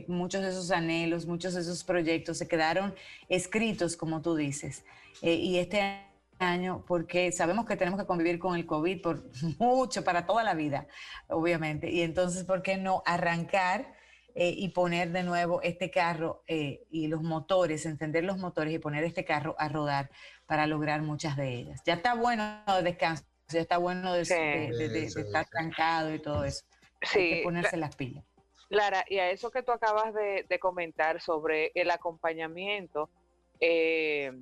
muchos 0.08 0.42
de 0.42 0.48
esos 0.48 0.70
anhelos, 0.70 1.26
muchos 1.26 1.54
de 1.54 1.60
esos 1.60 1.84
proyectos 1.84 2.38
se 2.38 2.48
quedaron 2.48 2.94
escritos, 3.28 3.96
como 3.96 4.20
tú 4.20 4.34
dices. 4.34 4.84
y 5.22 5.56
este 5.56 6.09
año, 6.40 6.84
porque 6.86 7.30
sabemos 7.32 7.66
que 7.66 7.76
tenemos 7.76 8.00
que 8.00 8.06
convivir 8.06 8.38
con 8.38 8.56
el 8.56 8.66
COVID 8.66 9.00
por 9.00 9.22
mucho, 9.58 10.02
para 10.02 10.26
toda 10.26 10.42
la 10.42 10.54
vida, 10.54 10.86
obviamente. 11.28 11.90
Y 11.90 12.02
entonces, 12.02 12.44
¿por 12.44 12.62
qué 12.62 12.76
no 12.76 13.02
arrancar 13.06 13.94
eh, 14.34 14.54
y 14.56 14.68
poner 14.68 15.10
de 15.10 15.22
nuevo 15.22 15.60
este 15.62 15.90
carro 15.90 16.44
eh, 16.46 16.84
y 16.90 17.08
los 17.08 17.22
motores, 17.22 17.84
encender 17.84 18.24
los 18.24 18.38
motores 18.38 18.72
y 18.72 18.78
poner 18.78 19.02
este 19.04 19.24
carro 19.24 19.56
a 19.58 19.68
rodar 19.68 20.10
para 20.46 20.66
lograr 20.66 21.02
muchas 21.02 21.36
de 21.36 21.52
ellas. 21.52 21.80
Ya 21.84 21.94
está 21.94 22.14
bueno 22.14 22.62
de 22.66 22.82
descanso, 22.82 23.24
ya 23.48 23.60
está 23.60 23.78
bueno 23.78 24.12
de, 24.12 24.22
estar 24.22 25.46
trancado 25.46 26.14
y 26.14 26.20
todo 26.20 26.44
eso. 26.44 26.64
Sí, 27.02 27.18
Hay 27.18 27.34
que 27.38 27.42
ponerse 27.42 27.76
las 27.76 27.96
pilas. 27.96 28.24
Clara, 28.68 29.04
y 29.08 29.18
a 29.18 29.30
eso 29.30 29.50
que 29.50 29.64
tú 29.64 29.72
acabas 29.72 30.14
de, 30.14 30.58
comentar 30.60 31.20
sobre 31.20 31.72
el 31.74 31.90
acompañamiento, 31.90 33.10
eh, 33.58 34.32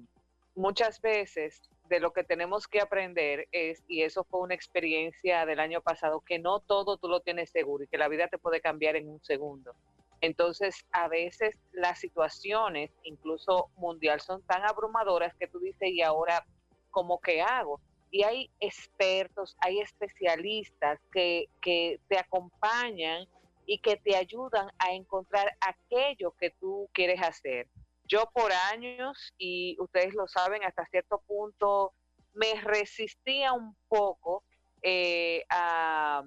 muchas 0.54 1.00
veces 1.00 1.62
de 1.88 2.00
lo 2.00 2.12
que 2.12 2.24
tenemos 2.24 2.68
que 2.68 2.80
aprender 2.80 3.48
es, 3.52 3.82
y 3.88 4.02
eso 4.02 4.24
fue 4.24 4.40
una 4.40 4.54
experiencia 4.54 5.46
del 5.46 5.60
año 5.60 5.80
pasado, 5.80 6.20
que 6.20 6.38
no 6.38 6.60
todo 6.60 6.96
tú 6.96 7.08
lo 7.08 7.20
tienes 7.20 7.50
seguro 7.50 7.84
y 7.84 7.88
que 7.88 7.98
la 7.98 8.08
vida 8.08 8.28
te 8.28 8.38
puede 8.38 8.60
cambiar 8.60 8.96
en 8.96 9.08
un 9.08 9.22
segundo. 9.22 9.74
Entonces, 10.20 10.84
a 10.90 11.08
veces 11.08 11.56
las 11.72 12.00
situaciones, 12.00 12.90
incluso 13.04 13.70
mundial, 13.76 14.20
son 14.20 14.42
tan 14.42 14.64
abrumadoras 14.64 15.34
que 15.36 15.46
tú 15.46 15.60
dices, 15.60 15.90
¿y 15.90 16.02
ahora 16.02 16.44
cómo 16.90 17.20
que 17.20 17.40
hago? 17.40 17.80
Y 18.10 18.24
hay 18.24 18.50
expertos, 18.58 19.56
hay 19.60 19.80
especialistas 19.80 20.98
que, 21.12 21.48
que 21.60 22.00
te 22.08 22.18
acompañan 22.18 23.26
y 23.66 23.78
que 23.78 23.96
te 23.96 24.16
ayudan 24.16 24.70
a 24.78 24.92
encontrar 24.92 25.56
aquello 25.60 26.34
que 26.40 26.50
tú 26.50 26.88
quieres 26.92 27.22
hacer. 27.22 27.68
Yo 28.08 28.24
por 28.32 28.50
años, 28.72 29.34
y 29.36 29.76
ustedes 29.78 30.14
lo 30.14 30.26
saben, 30.28 30.64
hasta 30.64 30.86
cierto 30.86 31.18
punto 31.26 31.92
me 32.32 32.54
resistía 32.62 33.52
un 33.52 33.76
poco 33.86 34.44
eh, 34.82 35.44
a, 35.50 36.22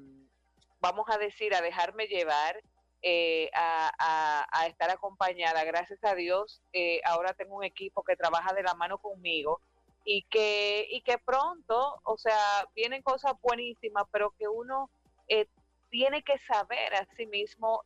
vamos 0.80 1.06
a 1.10 1.18
decir, 1.18 1.56
a 1.56 1.62
dejarme 1.62 2.06
llevar, 2.06 2.62
eh, 3.02 3.50
a, 3.56 4.46
estar 4.68 4.92
acompañada. 4.92 5.64
Gracias 5.64 6.04
a 6.04 6.14
Dios, 6.14 6.62
eh, 6.72 7.02
ahora 7.04 7.34
tengo 7.34 7.56
un 7.56 7.64
equipo 7.64 8.04
que 8.04 8.16
trabaja 8.16 8.54
de 8.54 8.62
la 8.62 8.76
mano 8.76 9.00
conmigo 9.00 9.60
y 10.06 10.22
que, 10.24 10.88
y 10.88 11.02
que 11.02 11.18
pronto, 11.18 12.00
o 12.04 12.18
sea, 12.18 12.68
vienen 12.76 13.02
cosas 13.02 13.34
buenísimas, 13.42 14.04
pero 14.12 14.36
que 14.38 14.48
uno 14.48 14.92
tiene 15.90 16.24
que 16.24 16.38
saber 16.48 16.94
a 16.94 17.08
sí 17.16 17.26
mismo 17.26 17.84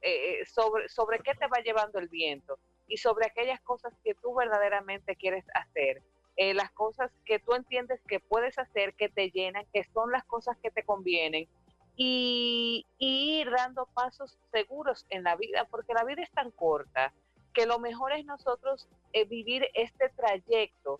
sobre, 0.53 0.89
sobre 0.89 1.19
qué 1.19 1.33
te 1.35 1.47
va 1.47 1.59
llevando 1.59 1.99
el 1.99 2.09
viento 2.09 2.59
y 2.87 2.97
sobre 2.97 3.25
aquellas 3.25 3.59
cosas 3.61 3.93
que 4.03 4.15
tú 4.15 4.33
verdaderamente 4.35 5.15
quieres 5.15 5.45
hacer. 5.53 6.01
Eh, 6.37 6.53
las 6.53 6.71
cosas 6.71 7.11
que 7.25 7.39
tú 7.39 7.53
entiendes 7.53 8.01
que 8.07 8.19
puedes 8.19 8.57
hacer, 8.59 8.93
que 8.95 9.09
te 9.09 9.31
llenan, 9.31 9.65
que 9.73 9.83
son 9.93 10.11
las 10.11 10.25
cosas 10.25 10.57
que 10.61 10.69
te 10.69 10.83
convienen 10.83 11.47
y, 11.95 12.85
ir 12.97 13.49
dando 13.51 13.85
pasos 13.87 14.37
seguros 14.51 15.05
en 15.09 15.23
la 15.23 15.35
vida, 15.35 15.65
porque 15.71 15.93
la 15.93 16.03
vida 16.03 16.23
es 16.23 16.31
tan 16.31 16.51
corta 16.51 17.13
que 17.53 17.65
lo 17.65 17.79
mejor 17.79 18.11
es 18.11 18.25
nosotros 18.25 18.89
eh, 19.13 19.23
vivir 19.25 19.69
este 19.73 20.09
trayecto 20.09 20.99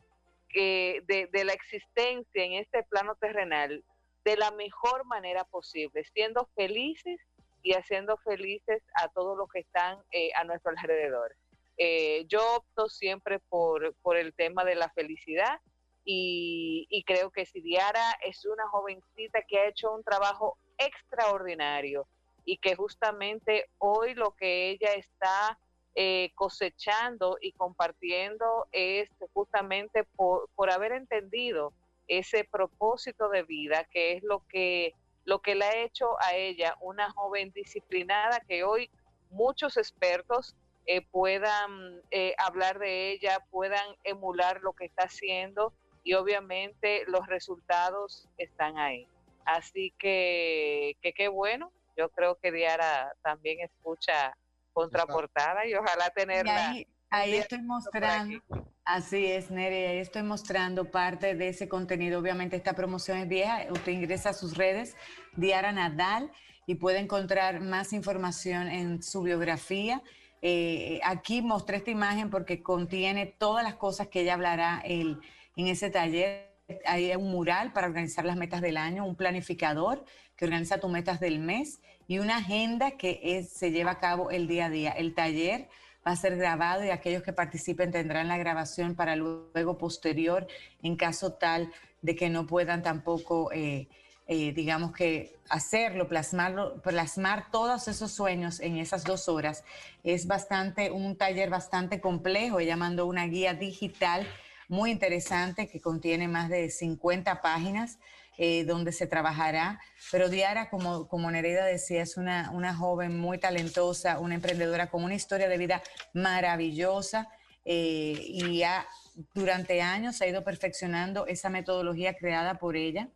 de, 0.54 1.30
de 1.34 1.44
la 1.44 1.52
existencia 1.52 2.46
en 2.46 2.54
este 2.54 2.82
plano 2.84 3.16
terrenal 3.16 3.84
de 4.26 4.36
la 4.38 4.52
mejor 4.52 5.06
manera 5.06 5.44
posible, 5.44 6.04
siendo 6.14 6.50
felices 6.56 7.20
y 7.62 7.74
haciendo 7.74 8.18
felices 8.18 8.82
a 8.96 9.08
todos 9.10 9.38
los 9.38 9.48
que 9.50 9.60
están 9.60 10.00
eh, 10.12 10.32
a 10.36 10.44
nuestro 10.44 10.72
alrededor. 10.72 11.36
Eh, 11.78 12.26
yo 12.28 12.56
opto 12.56 12.88
siempre 12.88 13.40
por, 13.40 13.96
por, 14.02 14.16
el 14.16 14.34
tema 14.34 14.64
de 14.64 14.76
la 14.76 14.90
felicidad 14.92 15.60
y, 16.06 16.88
y, 16.90 17.04
creo 17.04 17.32
que 17.32 17.46
si 17.46 17.60
Diara 17.60 18.12
es 18.24 18.46
una 18.46 18.66
jovencita 18.70 19.42
que 19.42 19.60
ha 19.60 19.68
hecho 19.68 19.94
un 19.94 20.04
trabajo 20.04 20.58
extraordinario 20.78 22.08
y 22.46 22.58
que 22.58 22.76
justamente 22.76 23.66
hoy 23.80 24.14
lo 24.14 24.32
que 24.36 24.70
ella 24.70 24.94
está 24.94 25.60
eh, 25.96 26.32
cosechando 26.36 27.38
y 27.40 27.54
compartiendo 27.54 28.68
es 28.72 29.10
justamente 29.34 30.04
por, 30.04 30.50
por 30.54 30.70
haber 30.70 30.92
entendido 30.92 31.74
ese 32.08 32.44
propósito 32.44 33.30
de 33.30 33.44
vida 33.44 33.86
que 33.86 34.14
es 34.14 34.24
lo 34.24 34.46
que 34.48 34.94
lo 35.24 35.40
que 35.42 35.56
le 35.56 35.66
ha 35.66 35.84
hecho 35.84 36.22
a 36.22 36.36
ella 36.36 36.76
una 36.82 37.10
joven 37.12 37.52
disciplinada 37.52 38.42
que 38.42 38.64
hoy 38.64 38.92
muchos 39.30 39.78
expertos 39.78 40.54
eh, 40.86 41.02
puedan 41.02 42.02
eh, 42.12 42.34
hablar 42.38 42.80
de 42.80 43.12
ella, 43.12 43.40
puedan 43.52 43.96
emular 44.04 44.62
lo 44.62 44.74
que 44.74 44.86
está 44.86 45.04
haciendo 45.04 45.74
y 46.04 46.14
obviamente 46.14 47.04
los 47.08 47.26
resultados 47.28 48.28
están 48.38 48.78
ahí. 48.78 49.08
Así 49.46 49.94
que 50.00 50.98
qué 51.02 51.28
bueno, 51.28 51.72
yo 51.98 52.10
creo 52.10 52.36
que 52.36 52.52
Diara 52.52 53.14
también 53.22 53.60
escucha 53.62 54.36
contraportada 54.74 55.66
y 55.66 55.74
ojalá 55.74 56.10
tenerla. 56.10 56.76
Ahí, 57.10 57.36
estoy 57.36 57.62
mostrando, 57.62 58.42
así 58.84 59.26
es, 59.28 59.50
Nere, 59.50 59.88
ahí 59.88 59.98
estoy 60.00 60.24
mostrando 60.24 60.92
parte 60.92 61.34
de 61.36 61.50
ese 61.50 61.70
contenido. 61.70 62.20
Obviamente 62.20 62.58
esta 62.58 62.74
promoción 62.74 63.20
es 63.20 63.28
vieja, 63.30 63.66
usted 63.72 63.94
ingresa 63.94 64.32
a 64.32 64.34
sus 64.34 64.58
redes, 64.58 64.98
Diara 65.38 65.72
Nadal, 65.72 66.30
y 66.66 66.76
puede 66.76 67.00
encontrar 67.00 67.62
más 67.62 67.94
información 67.94 68.68
en 68.68 69.02
su 69.02 69.22
biografía. 69.22 70.02
Eh, 70.48 71.00
aquí 71.04 71.42
mostré 71.42 71.78
esta 71.78 71.90
imagen 71.90 72.30
porque 72.30 72.62
contiene 72.62 73.26
todas 73.26 73.64
las 73.64 73.74
cosas 73.74 74.10
que 74.10 74.22
ella 74.22 74.36
hablará 74.36 74.80
el, 74.86 75.20
en 75.56 75.66
ese 75.66 75.90
taller. 75.90 76.52
Hay 76.86 77.16
un 77.16 77.32
mural 77.32 77.74
para 77.74 77.88
organizar 77.88 78.26
las 78.26 78.38
metas 78.38 78.62
del 78.62 78.78
año, 78.78 79.08
un 79.08 79.16
planificador 79.16 80.06
que 80.36 80.46
organiza 80.46 80.80
tus 80.80 80.92
metas 80.92 81.20
del 81.20 81.40
mes 81.40 81.82
y 82.08 82.20
una 82.20 82.38
agenda 82.38 82.92
que 82.92 83.44
se 83.50 83.72
lleva 83.72 83.94
a 83.94 84.00
cabo 84.00 84.30
el 84.30 84.48
día 84.48 84.68
a 84.68 84.70
día. 84.70 84.92
El 84.92 85.16
taller 85.16 85.68
va 86.06 86.12
a 86.12 86.16
ser 86.16 86.38
grabado 86.38 86.86
y 86.86 86.92
aquellos 86.92 87.24
que 87.24 87.34
participen 87.34 87.92
tendrán 87.92 88.28
la 88.28 88.38
grabación 88.38 88.94
para 88.94 89.16
luego 89.16 89.80
posterior, 89.80 90.46
en 90.84 90.96
caso 90.96 91.34
tal 91.34 91.72
de 92.04 92.16
que 92.16 92.30
no 92.30 92.46
puedan 92.46 92.84
tampoco, 92.84 93.52
eh, 93.52 93.88
eh, 94.28 94.54
digamos 94.54 94.92
que 94.92 95.36
hacerlo, 95.50 96.08
plasmarlo, 96.08 96.82
plasmar 96.82 97.52
todos 97.52 97.88
esos 97.88 98.12
sueños 98.12 98.60
en 98.60 98.78
esas 98.78 99.04
dos 99.04 99.30
horas. 99.30 99.64
Es 100.04 100.26
bastante, 100.26 100.90
un 100.92 101.16
taller 101.16 101.50
bastante 101.50 102.02
complejo. 102.02 102.60
Ella 102.60 102.76
mandó 102.76 103.06
una 103.06 103.28
guía 103.28 103.54
digital 103.54 104.28
muy 104.68 104.92
interesante 104.92 105.68
que 105.68 105.80
contiene 105.80 106.28
más 106.28 106.50
de 106.50 106.70
50 106.70 107.42
páginas 107.42 108.00
eh, 108.38 108.66
donde 108.66 108.92
se 108.92 109.08
trabajará. 109.08 109.80
Pero 110.12 110.28
Diara, 110.28 110.70
como, 110.70 111.08
como 111.08 111.32
Nereida 111.32 111.64
decía, 111.64 112.02
es 112.02 112.18
una, 112.18 112.52
una 112.52 112.76
joven 112.76 113.18
muy 113.18 113.38
talentosa, 113.38 114.20
una 114.20 114.36
emprendedora 114.36 114.90
con 114.90 115.04
una 115.04 115.16
historia 115.16 115.48
de 115.48 115.58
vida 115.58 115.82
maravillosa 116.14 117.30
eh, 117.64 118.20
y 118.28 118.64
ha, 118.64 118.86
durante 119.34 119.82
años 119.82 120.22
ha 120.22 120.28
ido 120.28 120.44
perfeccionando 120.44 121.28
esa 121.28 121.50
metodología 121.50 122.16
creada 122.16 122.56
por 122.56 122.76
ella. 122.76 123.08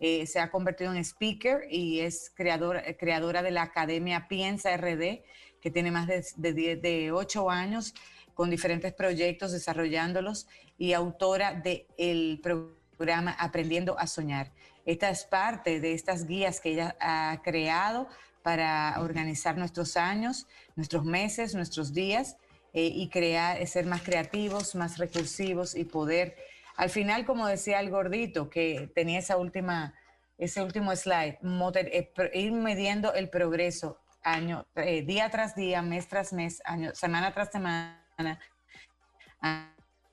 Eh, 0.00 0.26
se 0.26 0.40
ha 0.40 0.50
convertido 0.50 0.92
en 0.92 0.98
speaker 0.98 1.62
y 1.70 2.00
es 2.00 2.32
creadora, 2.34 2.82
creadora 2.96 3.42
de 3.42 3.50
la 3.50 3.62
Academia 3.62 4.26
Piensa 4.28 4.76
RD, 4.76 5.22
que 5.60 5.70
tiene 5.72 5.90
más 5.90 6.06
de, 6.06 6.52
de, 6.52 6.76
de 6.76 7.12
8 7.12 7.50
años 7.50 7.94
con 8.34 8.50
diferentes 8.50 8.92
proyectos 8.92 9.52
desarrollándolos 9.52 10.46
y 10.76 10.92
autora 10.92 11.54
del 11.54 11.86
el 11.96 12.40
programa 12.42 13.32
Aprendiendo 13.32 13.98
a 13.98 14.06
Soñar. 14.06 14.52
Esta 14.84 15.08
es 15.08 15.24
parte 15.24 15.80
de 15.80 15.94
estas 15.94 16.26
guías 16.26 16.60
que 16.60 16.72
ella 16.72 16.96
ha 17.00 17.40
creado 17.42 18.08
para 18.42 18.96
organizar 19.00 19.56
nuestros 19.56 19.96
años, 19.96 20.46
nuestros 20.76 21.04
meses, 21.04 21.54
nuestros 21.54 21.94
días 21.94 22.36
eh, 22.74 22.90
y 22.94 23.08
crear, 23.08 23.60
eh, 23.60 23.66
ser 23.66 23.86
más 23.86 24.02
creativos, 24.02 24.74
más 24.74 24.98
recursivos 24.98 25.74
y 25.74 25.84
poder, 25.84 26.36
al 26.76 26.90
final, 26.90 27.24
como 27.24 27.46
decía 27.46 27.80
el 27.80 27.90
gordito, 27.90 28.50
que 28.50 28.90
tenía 28.94 29.18
esa 29.18 29.36
última, 29.36 29.94
ese 30.38 30.62
último 30.62 30.94
slide, 30.94 31.38
eh, 31.42 32.12
ir 32.34 32.52
midiendo 32.52 33.14
el 33.14 33.30
progreso 33.30 34.00
año, 34.22 34.66
día 34.74 35.30
tras 35.30 35.54
día, 35.54 35.82
mes 35.82 36.08
tras 36.08 36.32
mes, 36.32 36.62
año, 36.64 36.94
semana 36.94 37.32
tras 37.32 37.50
semana, 37.50 38.40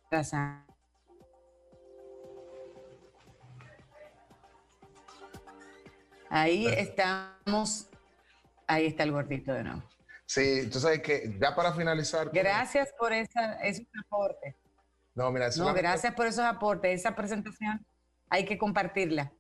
tras 0.10 0.34
año. 0.34 0.66
Ahí 6.30 6.66
estamos, 6.66 7.90
ahí 8.66 8.86
está 8.86 9.04
el 9.04 9.12
gordito 9.12 9.52
de 9.54 9.64
nuevo. 9.64 9.84
Sí, 10.26 10.70
tú 10.72 10.80
sabes 10.80 11.02
que 11.02 11.36
ya 11.42 11.54
para 11.54 11.74
finalizar. 11.74 12.30
Gracias 12.32 12.94
por 12.98 13.12
esa, 13.12 13.56
esos 13.56 13.86
aportes. 14.06 14.56
No, 15.14 15.32
mira, 15.32 15.50
no, 15.58 15.74
gracias 15.74 16.14
por 16.14 16.26
esos 16.26 16.46
aportes. 16.46 17.00
Esa 17.00 17.16
presentación 17.16 17.86
hay 18.30 18.46
que 18.46 18.58
compartirla. 18.58 19.34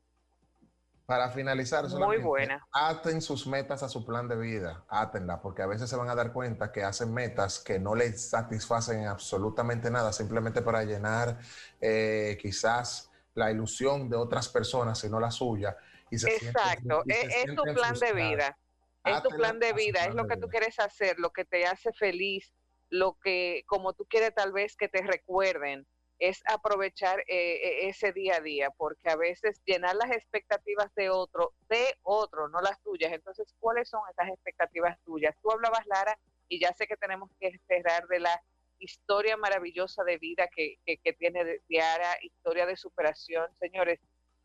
Para 1.05 1.29
finalizar, 1.29 1.89
muy 1.89 2.17
buena. 2.19 2.65
Aten 2.71 3.21
sus 3.21 3.45
metas 3.45 3.83
a 3.83 3.89
su 3.89 4.05
plan 4.05 4.29
de 4.29 4.37
vida, 4.37 4.85
átenla, 4.87 5.41
porque 5.41 5.61
a 5.61 5.67
veces 5.67 5.89
se 5.89 5.97
van 5.97 6.07
a 6.09 6.15
dar 6.15 6.31
cuenta 6.31 6.71
que 6.71 6.83
hacen 6.83 7.13
metas 7.13 7.59
que 7.59 7.79
no 7.79 7.95
les 7.95 8.29
satisfacen 8.29 9.07
absolutamente 9.07 9.91
nada, 9.91 10.13
simplemente 10.13 10.61
para 10.61 10.83
llenar 10.85 11.37
eh, 11.81 12.37
quizás 12.41 13.11
la 13.33 13.51
ilusión 13.51 14.09
de 14.09 14.15
otras 14.15 14.47
personas, 14.47 14.99
sino 14.99 15.19
la 15.19 15.31
suya. 15.31 15.75
Exacto, 16.11 17.03
es, 17.05 17.55
tu 17.55 17.63
plan 17.73 17.95
de 17.95 18.13
vida. 18.13 18.57
Es 19.03 19.23
tu 19.23 19.29
plan 19.29 19.59
de 19.59 19.73
vida, 19.73 20.05
es 20.05 20.13
lo 20.13 20.27
que 20.27 20.37
tú 20.37 20.47
quieres 20.47 20.79
hacer, 20.79 21.19
lo 21.19 21.31
que 21.31 21.43
te 21.43 21.65
hace 21.65 21.91
feliz, 21.91 22.53
lo 22.91 23.17
que, 23.23 23.63
como 23.65 23.93
tú 23.93 24.05
quieres 24.05 24.35
tal 24.35 24.51
vez 24.51 24.75
que 24.75 24.89
te 24.89 25.01
recuerden, 25.01 25.87
es 26.19 26.43
aprovechar 26.45 27.21
eh, 27.21 27.25
eh, 27.27 27.89
ese 27.89 28.11
día 28.11 28.35
a 28.35 28.41
día, 28.41 28.69
porque 28.77 29.09
a 29.09 29.15
veces 29.15 29.59
llenar 29.65 29.95
las 29.95 30.11
expectativas 30.11 30.93
de 30.93 31.09
otro, 31.09 31.53
de 31.67 31.95
otro, 32.03 32.47
no 32.49 32.61
las 32.61 32.79
tuyas. 32.83 33.11
Entonces, 33.11 33.55
¿cuáles 33.59 33.89
son 33.89 34.01
esas 34.11 34.29
expectativas 34.29 34.99
tuyas? 35.03 35.35
Tú 35.41 35.51
hablabas, 35.51 35.87
Lara, 35.87 36.19
y 36.47 36.59
ya 36.59 36.73
sé 36.73 36.85
que 36.85 36.97
tenemos 36.97 37.31
que 37.39 37.57
cerrar 37.67 38.07
de 38.07 38.19
la 38.19 38.39
historia 38.77 39.35
maravillosa 39.37 40.03
de 40.03 40.17
vida 40.17 40.47
que, 40.55 40.75
que, 40.85 40.97
que 40.97 41.13
tiene 41.13 41.59
Diara, 41.67 42.17
historia 42.21 42.65
de 42.65 42.75
superación. 42.75 43.47
Señores, 43.59 43.99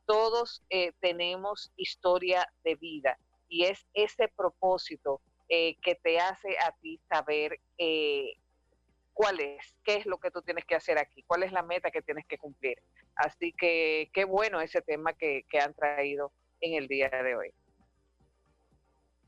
todos 0.06 0.62
eh, 0.70 0.92
tenemos 1.00 1.72
historia 1.76 2.48
de 2.64 2.76
vida 2.76 3.18
y 3.48 3.64
es 3.64 3.86
ese 3.92 4.28
propósito 4.28 5.20
eh, 5.48 5.76
que 5.82 5.94
te 5.94 6.18
hace 6.18 6.56
a 6.58 6.72
ti 6.80 7.00
saber 7.08 7.60
eh, 7.78 8.34
cuál 9.12 9.40
es, 9.40 9.76
qué 9.84 9.96
es 9.96 10.06
lo 10.06 10.18
que 10.18 10.30
tú 10.30 10.42
tienes 10.42 10.64
que 10.64 10.74
hacer 10.74 10.98
aquí, 10.98 11.22
cuál 11.22 11.42
es 11.42 11.52
la 11.52 11.62
meta 11.62 11.90
que 11.90 12.02
tienes 12.02 12.26
que 12.26 12.38
cumplir. 12.38 12.82
Así 13.14 13.52
que 13.52 14.10
qué 14.12 14.24
bueno 14.24 14.60
ese 14.60 14.82
tema 14.82 15.12
que, 15.14 15.44
que 15.48 15.58
han 15.58 15.74
traído 15.74 16.32
en 16.60 16.74
el 16.74 16.88
día 16.88 17.08
de 17.08 17.36
hoy. 17.36 17.52